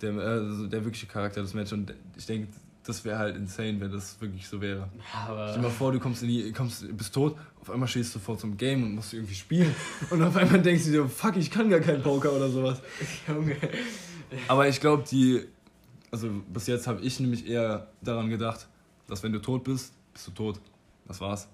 [0.01, 1.81] der, also der wirkliche Charakter des Menschen.
[1.81, 2.49] Und ich denke,
[2.89, 4.89] das wäre halt insane, wenn das wirklich so wäre.
[5.27, 8.15] Aber Stell dir mal vor, du kommst in die, kommst, bist tot, auf einmal stehst
[8.15, 9.75] du vor zum Game und musst irgendwie spielen.
[10.11, 12.81] Und auf einmal denkst du dir, fuck, ich kann gar keinen Poker oder sowas.
[13.29, 13.57] Junge.
[14.49, 15.43] Aber ich glaube, die,
[16.11, 18.67] also bis jetzt habe ich nämlich eher daran gedacht,
[19.07, 20.61] dass wenn du tot bist, bist du tot.
[21.07, 21.47] Das war's.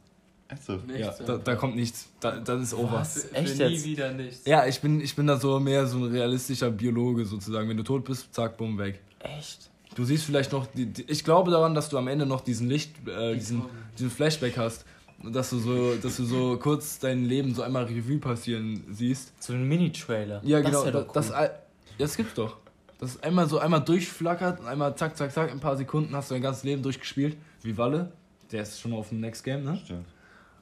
[0.46, 2.10] Also, ja, da, da kommt nichts.
[2.20, 2.92] Da, dann ist over.
[2.92, 3.32] Was?
[3.32, 3.84] Echt nie jetzt?
[3.84, 4.46] wieder nichts.
[4.46, 7.68] Ja, ich bin, ich bin da so mehr so ein realistischer Biologe sozusagen.
[7.68, 9.00] Wenn du tot bist, zack, bumm, weg.
[9.18, 9.70] Echt?
[9.94, 12.68] Du siehst vielleicht noch, die, die, ich glaube daran, dass du am Ende noch diesen
[12.68, 13.62] Licht, äh, diesen,
[13.96, 14.84] diesen Flashback hast.
[15.22, 19.32] Dass du so, dass du so kurz dein Leben so einmal Revue passieren siehst.
[19.42, 20.42] So ein Mini-Trailer.
[20.44, 20.84] Ja, das genau.
[20.84, 21.36] wär Das, doch das, cool.
[21.36, 21.50] das,
[21.98, 22.56] das gibt's doch.
[22.98, 26.14] Das ist einmal so einmal durchflackert und einmal zack, zack, zack, in ein paar Sekunden
[26.14, 27.36] hast du dein ganzes Leben durchgespielt.
[27.62, 28.12] Wie Walle.
[28.52, 29.80] Der ist schon auf dem Next Game, ne?
[29.82, 30.06] stimmt.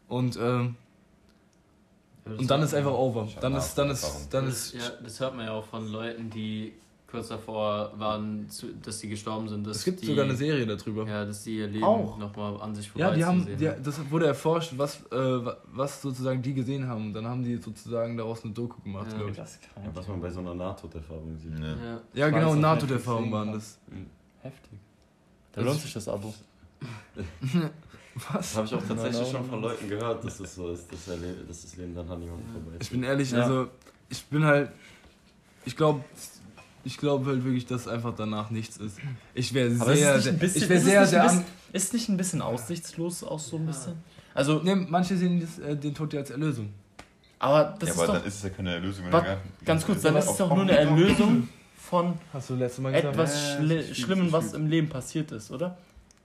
[0.08, 0.76] Und, ähm,
[2.24, 3.28] und dann ist einfach over.
[3.40, 4.74] Dann ist, dann ist, dann ist.
[4.74, 6.74] ja, das hört man ja auch von Leuten, die
[7.12, 9.64] kurz davor waren, zu, dass sie gestorben sind.
[9.66, 11.06] Dass Es gibt die, sogar eine Serie darüber.
[11.06, 11.80] Ja, dass die ihr Leben
[12.18, 16.42] nochmal an sich Ja, die haben, die, das wurde erforscht, was, äh, wa- was sozusagen
[16.42, 17.06] die gesehen haben.
[17.06, 19.16] Und dann haben die sozusagen daraus eine Doku gemacht, Ja.
[19.18, 19.36] glaube ich.
[19.36, 19.86] Das ist krank.
[19.86, 21.56] Ja, was man bei so einer Nahtoderfahrung sieht.
[21.58, 22.00] Ja.
[22.14, 23.78] Ja, Ich genau, Netflix waren das.
[24.40, 24.78] Heftig.
[25.52, 26.34] Da lohnt sich das Abo.
[28.14, 28.32] Was?
[28.32, 29.62] Das habe ich auch tatsächlich Nein, schon von.
[29.62, 32.82] Leuten gehört, dass das so ist, dass, das Leben dann an jemandem vorbei ist.
[32.82, 33.42] Ich bin ehrlich, Ja.
[33.42, 33.68] also
[34.10, 34.70] ich bin halt,
[35.64, 36.04] ich glaube,
[36.84, 38.98] ich glaube halt wirklich, dass einfach danach nichts ist.
[39.34, 42.08] Ich wäre sehr, ist bisschen, ich es sehr, nicht sehr ein an, bisschen, ist nicht
[42.08, 43.94] ein bisschen aussichtslos auch so ein bisschen?
[44.34, 46.70] Also, ne, manche sehen das, äh, den Tod ja als Erlösung.
[47.38, 49.04] aber das ja, ist aber doch, dann ist es ja keine Erlösung.
[49.04, 52.80] wenn gar- ganz kurz, dann ist es doch nur eine Erlösung von Hast du letztes
[52.82, 53.14] Mal gesagt?
[53.14, 55.76] etwas Ja, Schli das ist Schlimmem, was im Leben passiert ist, oder?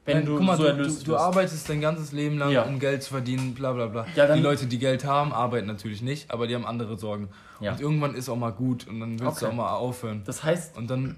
[0.08, 2.50] Wenn Nein, du guck mal, so du, erlöst du, du arbeitest dein ganzes Leben lang,
[2.52, 2.64] Ja.
[2.64, 4.08] um Geld zu verdienen, bla bla bla.
[4.16, 7.28] Ja, die Leute, die Geld haben, arbeiten natürlich nicht, aber die haben andere Sorgen.
[7.60, 7.74] Ja.
[7.74, 9.54] Und irgendwann ist auch mal gut und dann willst du Okay.
[9.54, 10.22] auch mal aufhören.
[10.26, 11.18] Das heißt, Und dann,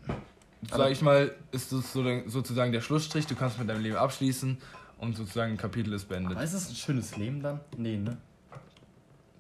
[0.72, 3.96] Aber- sag ich mal, ist das so, sozusagen der Schlussstrich, du kannst mit deinem Leben
[3.96, 4.58] abschließen
[4.98, 6.32] und sozusagen ein Kapitel ist beendet.
[6.36, 7.60] aber ist es ein schönes Leben dann?
[7.78, 8.18] Nee, ne?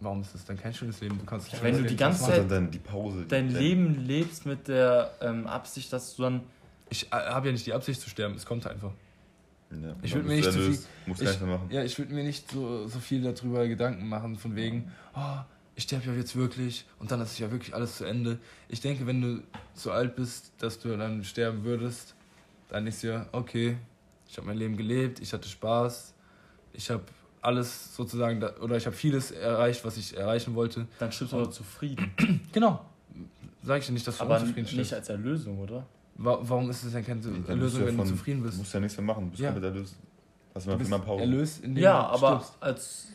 [0.02, 1.18] warum ist das dann kein schönes Leben?
[1.18, 3.26] Du kannst Ja, wenn du die ganze Zeit dann die Pause?
[3.28, 6.42] dein kleine- Leben lebst mit der ähm, Absicht, dass du dann.
[6.92, 8.92] Ich äh, habe ja nicht die Absicht zu sterben, es kommt einfach.
[9.72, 12.50] Ja, Ich dann würd mir nicht zu gar Ich, nicht ja, ich würde mir nicht
[12.52, 15.40] so, so viel darüber Gedanken machen, von wegen, oh,
[15.76, 18.40] ich sterbe ja jetzt wirklich und dann ist ja wirklich alles zu Ende.
[18.68, 19.44] Ich denke, wenn du
[19.76, 22.16] so alt bist, dass du dann sterben würdest,
[22.70, 23.78] dann ist ja, okay,
[24.28, 26.14] ich habe mein Leben gelebt, ich hatte Spaß,
[26.74, 27.04] ich habe
[27.42, 30.88] alles sozusagen, oder ich habe vieles erreicht, was ich erreichen wollte.
[31.00, 32.12] Dann stirbst du aber zufrieden.
[32.52, 32.86] Genau.
[33.64, 34.94] Sag ich dir nicht, dass du Aber unzufrieden nicht stirbst.
[34.94, 35.86] als Erlösung, oder?
[36.22, 38.58] Wa warum ist es denn keine bist Lösung, ja wenn von- du zufrieden Du bist?
[38.58, 39.52] musst ja nichts mehr machen, du bist Ja.
[39.52, 39.96] komplett erlöst.
[40.54, 41.22] Hast du Du bist immer Pause.
[41.22, 42.54] erlöst, indem Ja, du aber stirbst.
[42.64, 43.08] als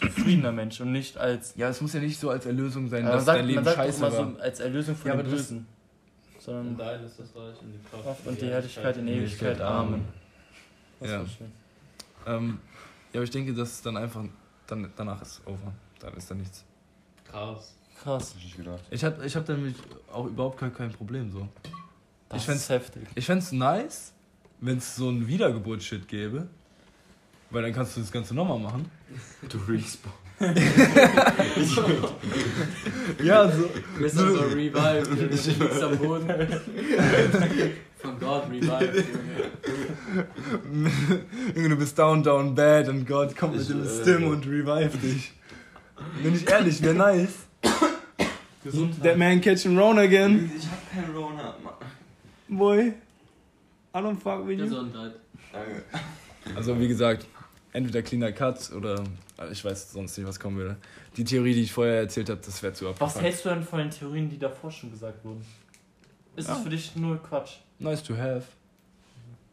[0.00, 1.54] zufriedener Mensch und nicht als.
[1.56, 3.64] Ja, es muss ja nicht so als Erlösung sein, man dass sagt, dein Leben man
[3.64, 4.32] sagt doch scheiße immer war.
[4.34, 5.66] so als Erlösung von Ja, dem das- Bösen.
[6.40, 9.60] Sondern Dein ist das Reich und die Kraft Kraft und die Herrlichkeit in Ewigkeit.
[9.60, 10.04] Amen.
[10.98, 11.24] Das Ja.
[11.24, 11.52] schön.
[12.26, 12.58] Ähm,
[13.12, 14.24] ja, aber ich denke, dass es dann einfach,
[14.66, 15.72] dann, danach ist over.
[16.00, 16.64] Dann ist da nichts.
[17.30, 17.76] Krass.
[18.02, 18.34] Krass.
[18.34, 18.56] Hab ich.
[18.90, 19.76] Ich hab, ich hab damit
[20.12, 21.48] auch überhaupt kein, kein Problem so.
[22.32, 23.02] Das Ich fänd's- ist heftig.
[23.14, 24.12] Ich fänd's nice,
[24.60, 26.48] wenn es so ein Wiedergeburt-Shit gäbe.
[27.50, 28.86] Weil dann kannst du das Ganze nochmal machen.
[29.48, 30.12] Du respawn.
[33.22, 33.62] Ja, so.
[33.94, 34.74] Du bist so revived,
[35.08, 35.16] Junge.
[35.16, 36.26] Du liegst am Boden.
[37.98, 39.04] Von Gott revived,
[41.54, 41.68] Junge.
[41.68, 45.32] Du bist down, down, bad und Gott kommt mit dem äh, Stim und revive dich.
[46.22, 47.34] Bin ich ehrlich, wäre nice.
[49.02, 50.50] That man catching Rona again.
[50.56, 51.74] Ich hab keinen Rona, Mann.
[52.56, 52.92] Boy.
[53.94, 54.64] I don't fuck with you.
[54.64, 55.12] Gesundheit.
[55.52, 55.82] Danke.
[56.56, 57.26] Also wie gesagt,
[57.72, 59.02] entweder cleaner Cut oder
[59.38, 60.76] äh, ich weiß sonst nicht, was kommen würde.
[61.16, 63.24] Die Theorie, die ich vorher erzählt habe, das wäre zu Was abgefuckt.
[63.24, 65.44] hältst du denn von den Theorien, die davor schon gesagt wurden?
[66.36, 66.56] Ist Ja.
[66.56, 67.56] es für dich nur Quatsch?
[67.78, 68.44] Nice to have.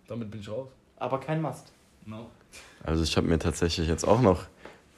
[0.08, 0.68] Damit bin ich raus.
[0.98, 1.72] Aber kein Must.
[2.06, 2.30] No.
[2.84, 4.46] Also ich habe mir tatsächlich jetzt auch noch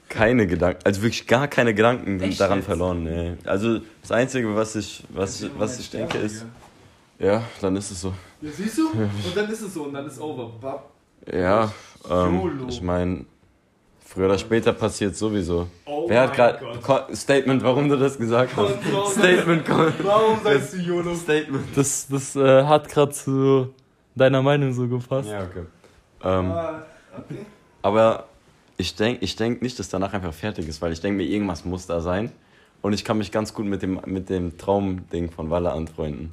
[0.08, 3.04] keine Gedanken, also wirklich gar keine Gedanken Echt daran verloren.
[3.04, 3.34] Nee.
[3.44, 6.44] Also das Einzige, was ich, was, ich- was ich denke ist,
[7.22, 8.12] ja, dann ist es so.
[8.40, 8.90] Ja, siehst du?
[8.90, 10.50] Und dann ist es so und dann ist over.
[10.60, 10.90] Bap.
[11.32, 11.72] Ja,
[12.10, 13.24] ähm, ich meine,
[14.04, 15.68] früher oder später passiert sowieso.
[15.86, 17.14] Oh Wer hat gerade.
[17.16, 18.74] Statement, warum du das gesagt hast?
[19.12, 19.64] Statement.
[20.02, 21.14] Warum sagst du YOLO?
[21.14, 21.64] Statement.
[21.76, 23.68] Das, das äh, hat gerade zu
[24.14, 25.30] deiner Meinung so gepasst.
[25.30, 25.64] Ja, okay.
[26.24, 26.82] Ähm, Ah,
[27.16, 27.46] okay.
[27.82, 28.24] aber
[28.76, 31.64] ich denke ich denk nicht, dass danach einfach fertig ist, weil ich denke mir, irgendwas
[31.64, 32.32] muss da sein.
[32.80, 36.32] Und ich kann mich ganz gut mit dem, mit dem Traumding von Walle anfreunden.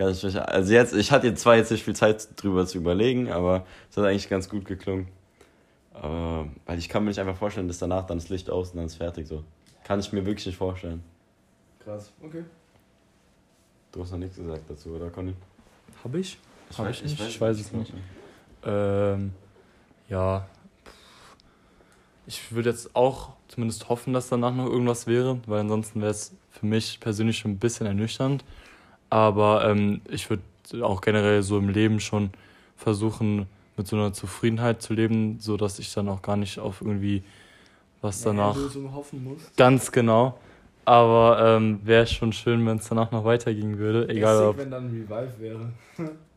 [0.00, 0.48] Ganz sicher.
[0.48, 3.98] Also jetzt, ich hatte jetzt zwar jetzt nicht viel Zeit drüber zu überlegen, aber es
[3.98, 5.08] hat eigentlich ganz gut geklungen.
[5.92, 8.78] Aber, weil ich kann mir nicht einfach vorstellen, dass danach dann das Licht aus und
[8.78, 9.44] dann ist fertig so.
[9.84, 11.04] Kann ich mir wirklich nicht vorstellen.
[11.84, 12.44] Krass, okay.
[13.92, 15.34] Du hast noch nichts gesagt dazu, oder Conny?
[16.02, 16.38] Hab ich?
[16.78, 17.20] Hab weiß- ich nicht?
[17.20, 17.92] weiß Ich weiß es nicht.
[18.64, 19.34] Ähm,
[20.08, 20.46] ja.
[22.26, 26.34] Ich würde jetzt auch zumindest hoffen, dass danach noch irgendwas wäre, weil ansonsten wäre es
[26.52, 28.42] für mich persönlich schon ein bisschen ernüchternd.
[29.10, 30.42] Aber ähm, ich würde
[30.82, 32.30] auch generell so im Leben schon
[32.76, 33.46] versuchen,
[33.76, 37.22] mit so einer Zufriedenheit zu leben, so dass ich dann auch gar nicht auf irgendwie
[38.00, 38.56] was danach.
[38.56, 39.52] Lösung hoffen muss.
[39.56, 40.38] Ganz genau.
[40.84, 44.08] Aber ähm, wäre schon schön, wenn es danach noch weitergehen würde.
[44.08, 44.58] Egal Sick, ob.
[44.58, 45.72] wenn dann Revive wäre.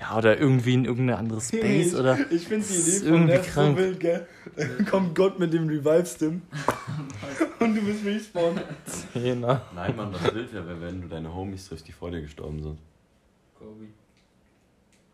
[0.00, 2.18] Ja, oder irgendwie in irgendeine andere Space oder.
[2.30, 3.78] Ich finde die Idee von irgendwie der krank.
[3.78, 4.26] so wild, gell?
[4.56, 6.40] Dann kommt Gott mit dem Revive-Stim
[7.60, 8.62] und du bist respawned.
[9.12, 9.62] Zehner.
[9.74, 12.78] Nein, Mann, das Bild wäre, wenn du deine Homies triffst, die vor dir gestorben sind.
[13.58, 13.86] Kobe.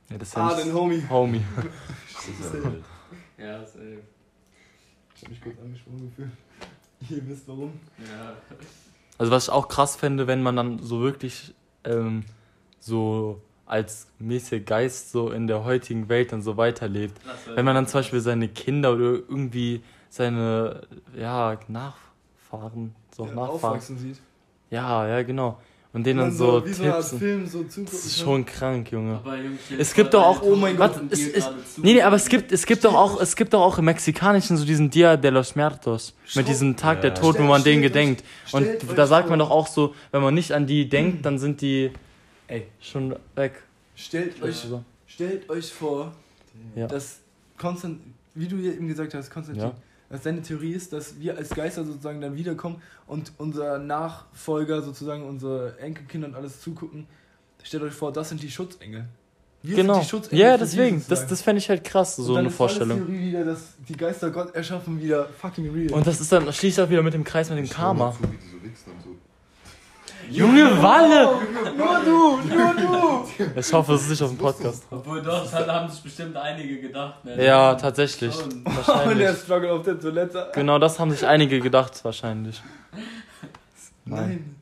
[0.09, 1.03] Ja, das ja Ah, den Homie.
[1.11, 1.43] Homie.
[2.41, 2.85] Ja wild.
[3.39, 3.99] Ja, safe.
[5.15, 6.31] Ich hab mich kurz angesprochen gefühlt.
[7.11, 7.73] Ihr wisst warum.
[7.99, 8.37] Ja.
[9.19, 12.25] Also was ich auch krass fände, wenn man dann so wirklich ähm,
[12.81, 17.21] so als mäßiger Geist so in der heutigen Welt dann so weiterlebt.
[17.55, 20.83] Wenn man dann zum Beispiel seine Kinder oder irgendwie seine
[21.19, 23.51] ja, Nachfahren, so Ja, Nachfahren.
[23.51, 24.19] aufwachsen sieht.
[24.71, 25.59] Ja, ja, genau.
[25.93, 27.13] Und denen dann so wie so Art Tipps.
[27.13, 27.63] und- Film so.
[27.63, 29.19] Das ist schon krank, Junge.
[29.79, 31.41] Es gibt doch auch- oh mein Gott, es zu.
[31.81, 34.59] Nee, nee, aber es gibt, es gibt doch auch, es gibt doch auch im Mexikanischen
[34.59, 36.15] so diesen Dia de los Muertos.
[36.35, 37.17] Mit diesem Tag der Ja.
[37.17, 38.23] Toten, wo man denen gedenkt.
[38.53, 41.63] Und da sagt man doch auch so, wenn man nicht an die denkt, dann sind
[41.63, 41.91] die
[42.49, 43.63] Ey, schon weg.
[43.95, 44.85] stellt euch, So.
[45.07, 46.13] stellt euch vor,
[46.75, 46.87] Ja.
[46.87, 47.21] dass
[47.59, 48.01] Konstant,
[48.35, 49.75] wie du eben gesagt hast, Konstantin, Ja.
[50.11, 55.25] dass deine Theorie ist, dass wir als Geister sozusagen dann wiederkommen und unser Nachfolger sozusagen,
[55.27, 57.07] unsere Enkelkinder und alles zugucken.
[57.63, 59.07] Stellt euch vor, das sind die Schutzengel.
[59.63, 59.95] Wir Genau.
[59.95, 60.39] sind die Schutzengel.
[60.39, 61.01] Ja, deswegen.
[61.01, 62.99] die Das, das fände ich halt krass, Und so dann eine Vorstellung.
[62.99, 65.93] Theorie wieder, dass die Geister Gott erschaffen, wieder fucking real.
[65.93, 68.13] Und das ist dann, schließt auch wieder mit dem Kreis mit dem Ich Karma.
[68.13, 69.17] zu, wie die so wichsen und so.
[70.31, 71.39] Junge, Walle!
[71.77, 73.61] Nur du, nur du!
[73.61, 74.85] Ich hoffe, es ist nicht auf dem Podcast.
[74.91, 77.25] Obwohl doch, da haben sich bestimmt einige gedacht.
[77.25, 77.45] Ne?
[77.45, 78.35] Ja, tatsächlich.
[78.35, 78.45] Schon.
[78.53, 79.39] Und der Wahrscheinlich.
[79.39, 80.51] Struggle auf der Toilette.
[80.55, 82.63] Genau das haben sich einige gedacht, wahrscheinlich.
[84.05, 84.57] Nein.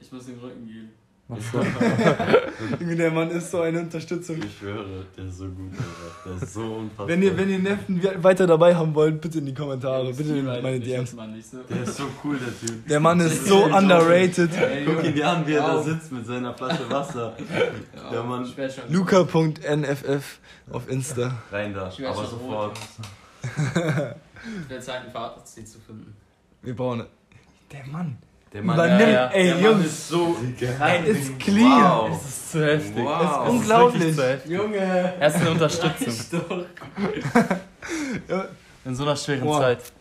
[0.00, 0.92] Ich muss den Rücken gehen.
[2.80, 4.40] Junge, der Mann ist so eine Unterstützung.
[4.44, 6.38] Ich schwöre, der ist so gut, Alter.
[6.38, 7.08] Der ist so unfassbar.
[7.08, 10.44] Wenn ihr, wenn ihr Neffen weiter dabei haben wollt, bitte in die Kommentare, bitte in
[10.44, 11.10] meine Ich DMs.
[11.10, 11.16] so.
[11.68, 12.86] der ist so cool, der Typ.
[12.86, 14.50] Der Mann ist so underrated.
[14.86, 17.36] Guck ihn dir an, wie er da sitzt mit seiner Flasche Wasser.
[18.12, 18.48] Der Mann.
[18.88, 20.38] Luca.nff
[20.70, 21.42] auf Insta.
[21.50, 22.78] Rein da, aber sofort.
[23.42, 26.14] Ich werde Zeit, ein Fazit zu finden.
[26.62, 27.04] Wir bauen.
[27.72, 28.16] Der Mann.
[28.56, 29.26] Der Mann, Übernimmt, ja.
[29.28, 29.84] ey der Mann Jungs.
[29.84, 30.36] ist so
[30.80, 31.82] Er ist clean.
[31.82, 32.10] Wow.
[32.16, 33.04] Es ist zu heftig.
[33.04, 33.20] Wow.
[33.20, 34.16] Es ist Unglaublich.
[34.16, 34.50] heftig.
[34.50, 34.76] Junge!
[34.76, 36.64] Er ist eine Unterstützung
[38.84, 39.60] in so einer schweren Boah.
[39.60, 39.92] Zeit.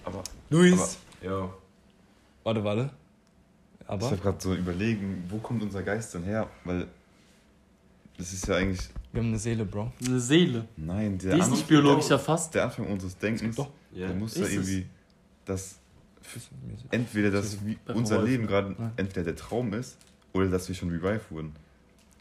[0.50, 0.98] Luis.
[1.22, 1.54] Yo.
[2.44, 2.90] Warte, warte.
[3.82, 4.06] Ich Aber.
[4.06, 6.48] habe gerade so überlegen, wo kommt unser Geist denn her?
[6.64, 6.88] Weil
[8.18, 8.88] das ist ja eigentlich.
[9.12, 9.92] Wir haben eine Seele, Bro.
[10.06, 10.66] Eine Seele.
[10.78, 12.54] Nein, der, Die ist An- nicht biologisch erfasst.
[12.56, 13.70] der Anfang unseres Denkens, Doch.
[13.92, 14.08] Ja.
[14.08, 14.54] der muss Ist ja es?
[14.54, 14.86] irgendwie
[15.46, 15.76] das
[16.92, 18.22] entweder das wie Bei unser.
[18.24, 19.98] Leben gerade entweder der Traum ist
[20.34, 21.54] oder dass wir schon revived wurden.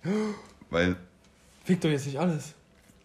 [0.71, 0.97] Weil,
[1.65, 2.55] Fick doch jetzt nicht alles.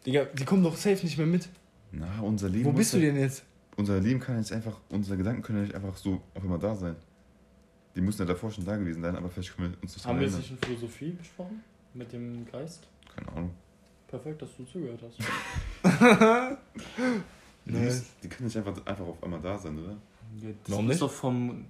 [0.06, 1.50] Digga, die kommen doch safe nicht mehr mit.
[1.91, 2.66] na, unser Leben.
[2.66, 3.43] Wo bist du denn jetzt?
[3.78, 6.76] Unser Leben kann jetzt einfach, unsere Gedanken können ja nicht einfach so auf immer da
[6.76, 6.95] sein.
[7.95, 10.20] Die müssen ja davor schon da gewesen sein, aber vielleicht können wir uns das Haben
[10.20, 11.64] wir jetzt nicht in Philosophie besprochen?
[11.93, 12.88] Mit dem Geist?
[13.16, 13.52] Keine Ahnung.
[14.08, 15.18] Perfekt, dass du zugehört hast.
[17.66, 17.80] Die, Nee.
[17.86, 19.95] müssen- die können nicht einfach, einfach auf einmal da sein, oder?
[20.63, 21.01] Das Warum ist nicht?
[21.01, 21.65] doch vom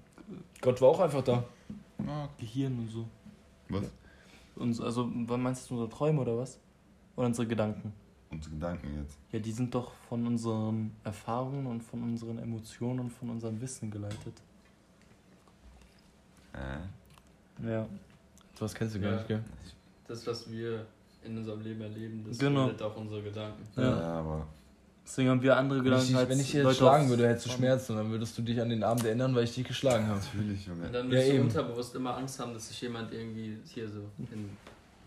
[0.61, 1.43] Gott war auch einfach da.
[2.37, 3.05] Gehirn und so.
[3.69, 3.83] Was?
[4.55, 6.59] Uns, also, was meinst du, unsere Träume oder was?
[7.15, 7.93] Oder unsere Gedanken?
[8.31, 9.17] Unsere Gedanken jetzt.
[9.31, 13.89] Ja, die sind doch von unseren Erfahrungen und von unseren Emotionen und von unserem Wissen
[13.89, 14.33] geleitet.
[16.53, 17.67] Äh.
[17.69, 17.87] Ja.
[18.59, 19.15] Was kennst du gar Ja.
[19.17, 19.43] nicht, gell?
[20.07, 20.85] Das, was wir
[21.23, 22.65] in unserem Leben erleben, das Genau.
[22.65, 23.63] bildet auch unsere Gedanken.
[23.75, 24.19] Ja.
[24.19, 24.47] aber.
[25.09, 27.27] Deswegen haben wir andere Wenn Gedanken ich, dich- als wenn ich jetzt Leute schlagen würde,
[27.27, 29.65] hättest du Schmerzen und dann würdest du dich an den Abend erinnern, weil ich dich
[29.67, 30.19] geschlagen habe.
[30.19, 30.85] Natürlich, Junge.
[30.85, 31.43] Und dann Ja, wirst du eben.
[31.45, 34.01] unterbewusst immer Angst haben, dass sich jemand irgendwie hier so
[34.31, 34.49] in.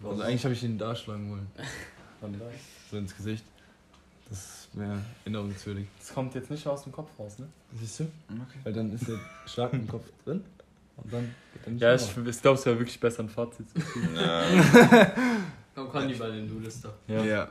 [0.04, 1.46] Also eigentlich habe ich ihn da schlagen wollen.
[2.90, 3.44] So ins Gesicht.
[4.28, 5.86] Das wäre erinnerungswürdig.
[5.98, 7.46] Das kommt jetzt nicht aus dem Kopf raus, ne?
[7.78, 8.04] Siehst du?
[8.28, 8.58] Okay.
[8.64, 10.42] Weil dann ist der Schlag im Kopf drin.
[10.96, 13.28] Und dann geht er nicht Ja, mehr ich, ich glaube, es wäre wirklich besser, ein
[13.28, 14.08] Fazit zu ziehen.
[15.74, 16.92] Komm, Conny bei den Dudelist doch.
[17.08, 17.50] Ja, ja.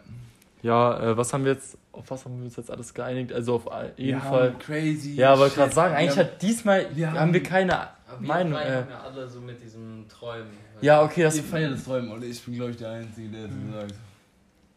[0.62, 3.34] Ja äh, was haben wir jetzt, auf was haben wir uns jetzt alles geeinigt?
[3.34, 3.66] Also auf
[3.97, 4.49] jeden Wir Fall.
[4.49, 5.16] haben Crazy.
[5.16, 7.88] Ja, wollte gerade sagen, eigentlich Wir hat diesmal wir haben, haben- wir keine
[8.20, 8.53] wir Meinung.
[8.53, 10.51] drei Äh, haben ja alle so mit diesem Träumen.
[10.82, 12.24] ja, okay, das Ihr feiert das Träumen, oder?
[12.26, 13.93] Ich bin, glaube ich, der Einzige, der so sagt.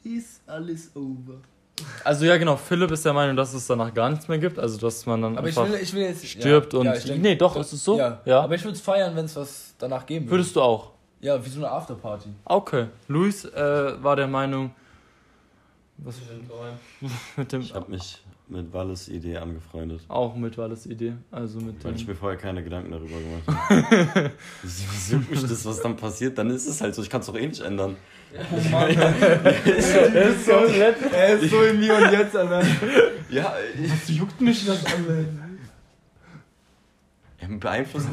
[0.04, 1.34] Ist alles over.
[2.04, 2.56] Also ja, genau.
[2.56, 4.58] Philipp ist der Meinung, dass es danach gar nichts mehr gibt.
[4.58, 6.24] Also dass man dann Aber ich einfach will, ich will jetzt.
[6.26, 7.98] stirbt ja, und ja, ich denk- nee, doch, ist es so?
[7.98, 8.20] Ja.
[8.24, 8.40] Ja.
[8.42, 10.36] Aber ich würde es feiern, wenn es was danach geben würde.
[10.42, 10.90] würdest du auch.
[11.20, 12.28] Ja, wie so eine Afterparty.
[12.44, 12.86] Okay.
[13.08, 14.72] Luis äh, war der Meinung,
[15.98, 16.16] was
[16.48, 16.78] Träumen.
[17.36, 20.02] mit dem Ich habe mich mit Walles Idee angefreundet.
[20.08, 24.32] auch mit Walles Idee, also mit Weil ich mir vorher keine Gedanken darüber gemacht habe.
[25.10, 26.36] Juckt mich das, was dann passiert?
[26.36, 27.02] Dann ist es halt so.
[27.02, 27.96] Ich kann es doch eh nicht ändern.
[28.34, 32.62] er ist so Er ist so in mir und jetzt, Alter.
[33.30, 35.58] Ja, ich, Was juckt mich das an?
[37.40, 38.10] ja, beeinflussen,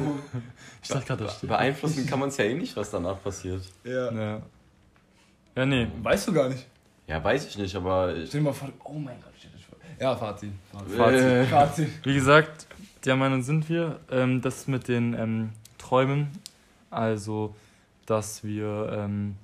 [0.82, 3.64] Ich dachte gerade, das beeinflussen kann man es ja eh nicht, was danach passiert.
[3.84, 4.12] Ja.
[4.12, 4.42] Ja.
[5.56, 5.88] Ja, nee.
[6.02, 6.66] Weißt du gar nicht.
[7.12, 9.66] Ja, weiß ich nicht, aber ich, Stell dir mal vor, oh mein Gott, stell dich
[9.66, 9.78] vor.
[10.00, 10.54] Ja, Fazit.
[10.72, 10.98] Fazit.
[10.98, 11.90] Äh, Fazit.
[12.06, 12.68] Wie gesagt,
[13.04, 16.30] der Meinung sind wir, ähm, das mit den ähm, Träumen,
[16.90, 17.54] also
[18.06, 19.36] dass wir, ähm,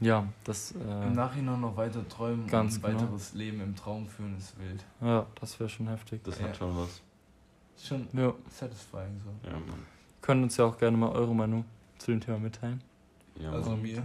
[0.00, 3.02] ja, das, Im äh, Nachhinein noch weiter träumen Ganz und ein genau.
[3.04, 4.82] weiteres Leben im Traum führen ist wild.
[5.02, 6.22] ja, das wäre schon heftig.
[6.24, 6.46] das Ja.
[6.48, 7.02] hat schon was.
[7.76, 9.46] Ist schon Ja, satisfying so.
[9.46, 9.84] Ja, Mann.
[10.22, 11.66] könnt uns ja auch gerne mal eure Meinung
[11.98, 12.80] zu dem Thema mitteilen.
[13.38, 13.82] Ja, Also Mann.
[13.82, 14.02] mir.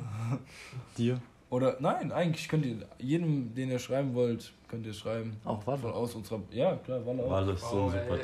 [0.98, 1.22] Dir.
[1.50, 5.38] Oder nein, eigentlich könnt ihr jedem, den ihr schreiben wollt, könnt ihr schreiben.
[5.46, 5.94] Auch Von was?
[5.94, 6.42] aus unserer.
[6.52, 7.30] Ja, klar, Walle auch.
[7.30, 8.18] Walle ist so ein super.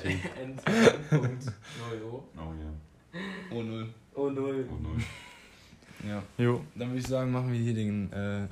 [1.11, 1.39] Null
[2.11, 3.19] Oh ja.
[3.51, 3.87] Oh null.
[4.15, 4.67] Oh, null.
[4.69, 5.05] Oh nein.
[6.07, 6.21] Ja.
[6.37, 6.61] Jo.
[6.75, 8.47] Dann würde ich sagen, machen wir hier den, äh,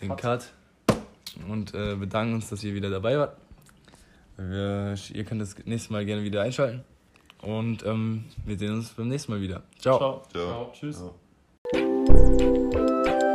[0.00, 0.52] den Cut.
[1.48, 3.36] Und äh, bedanken uns, dass ihr wieder dabei wart.
[4.36, 6.82] Wir, ihr könnt das nächste Mal gerne wieder einschalten.
[7.42, 9.62] Und ähm, wir sehen uns beim nächsten Mal wieder.
[9.78, 9.98] Ciao.
[9.98, 10.22] Ciao.
[10.32, 10.72] Ciao.
[10.72, 11.04] Tschüss.
[11.72, 13.26] Ciao.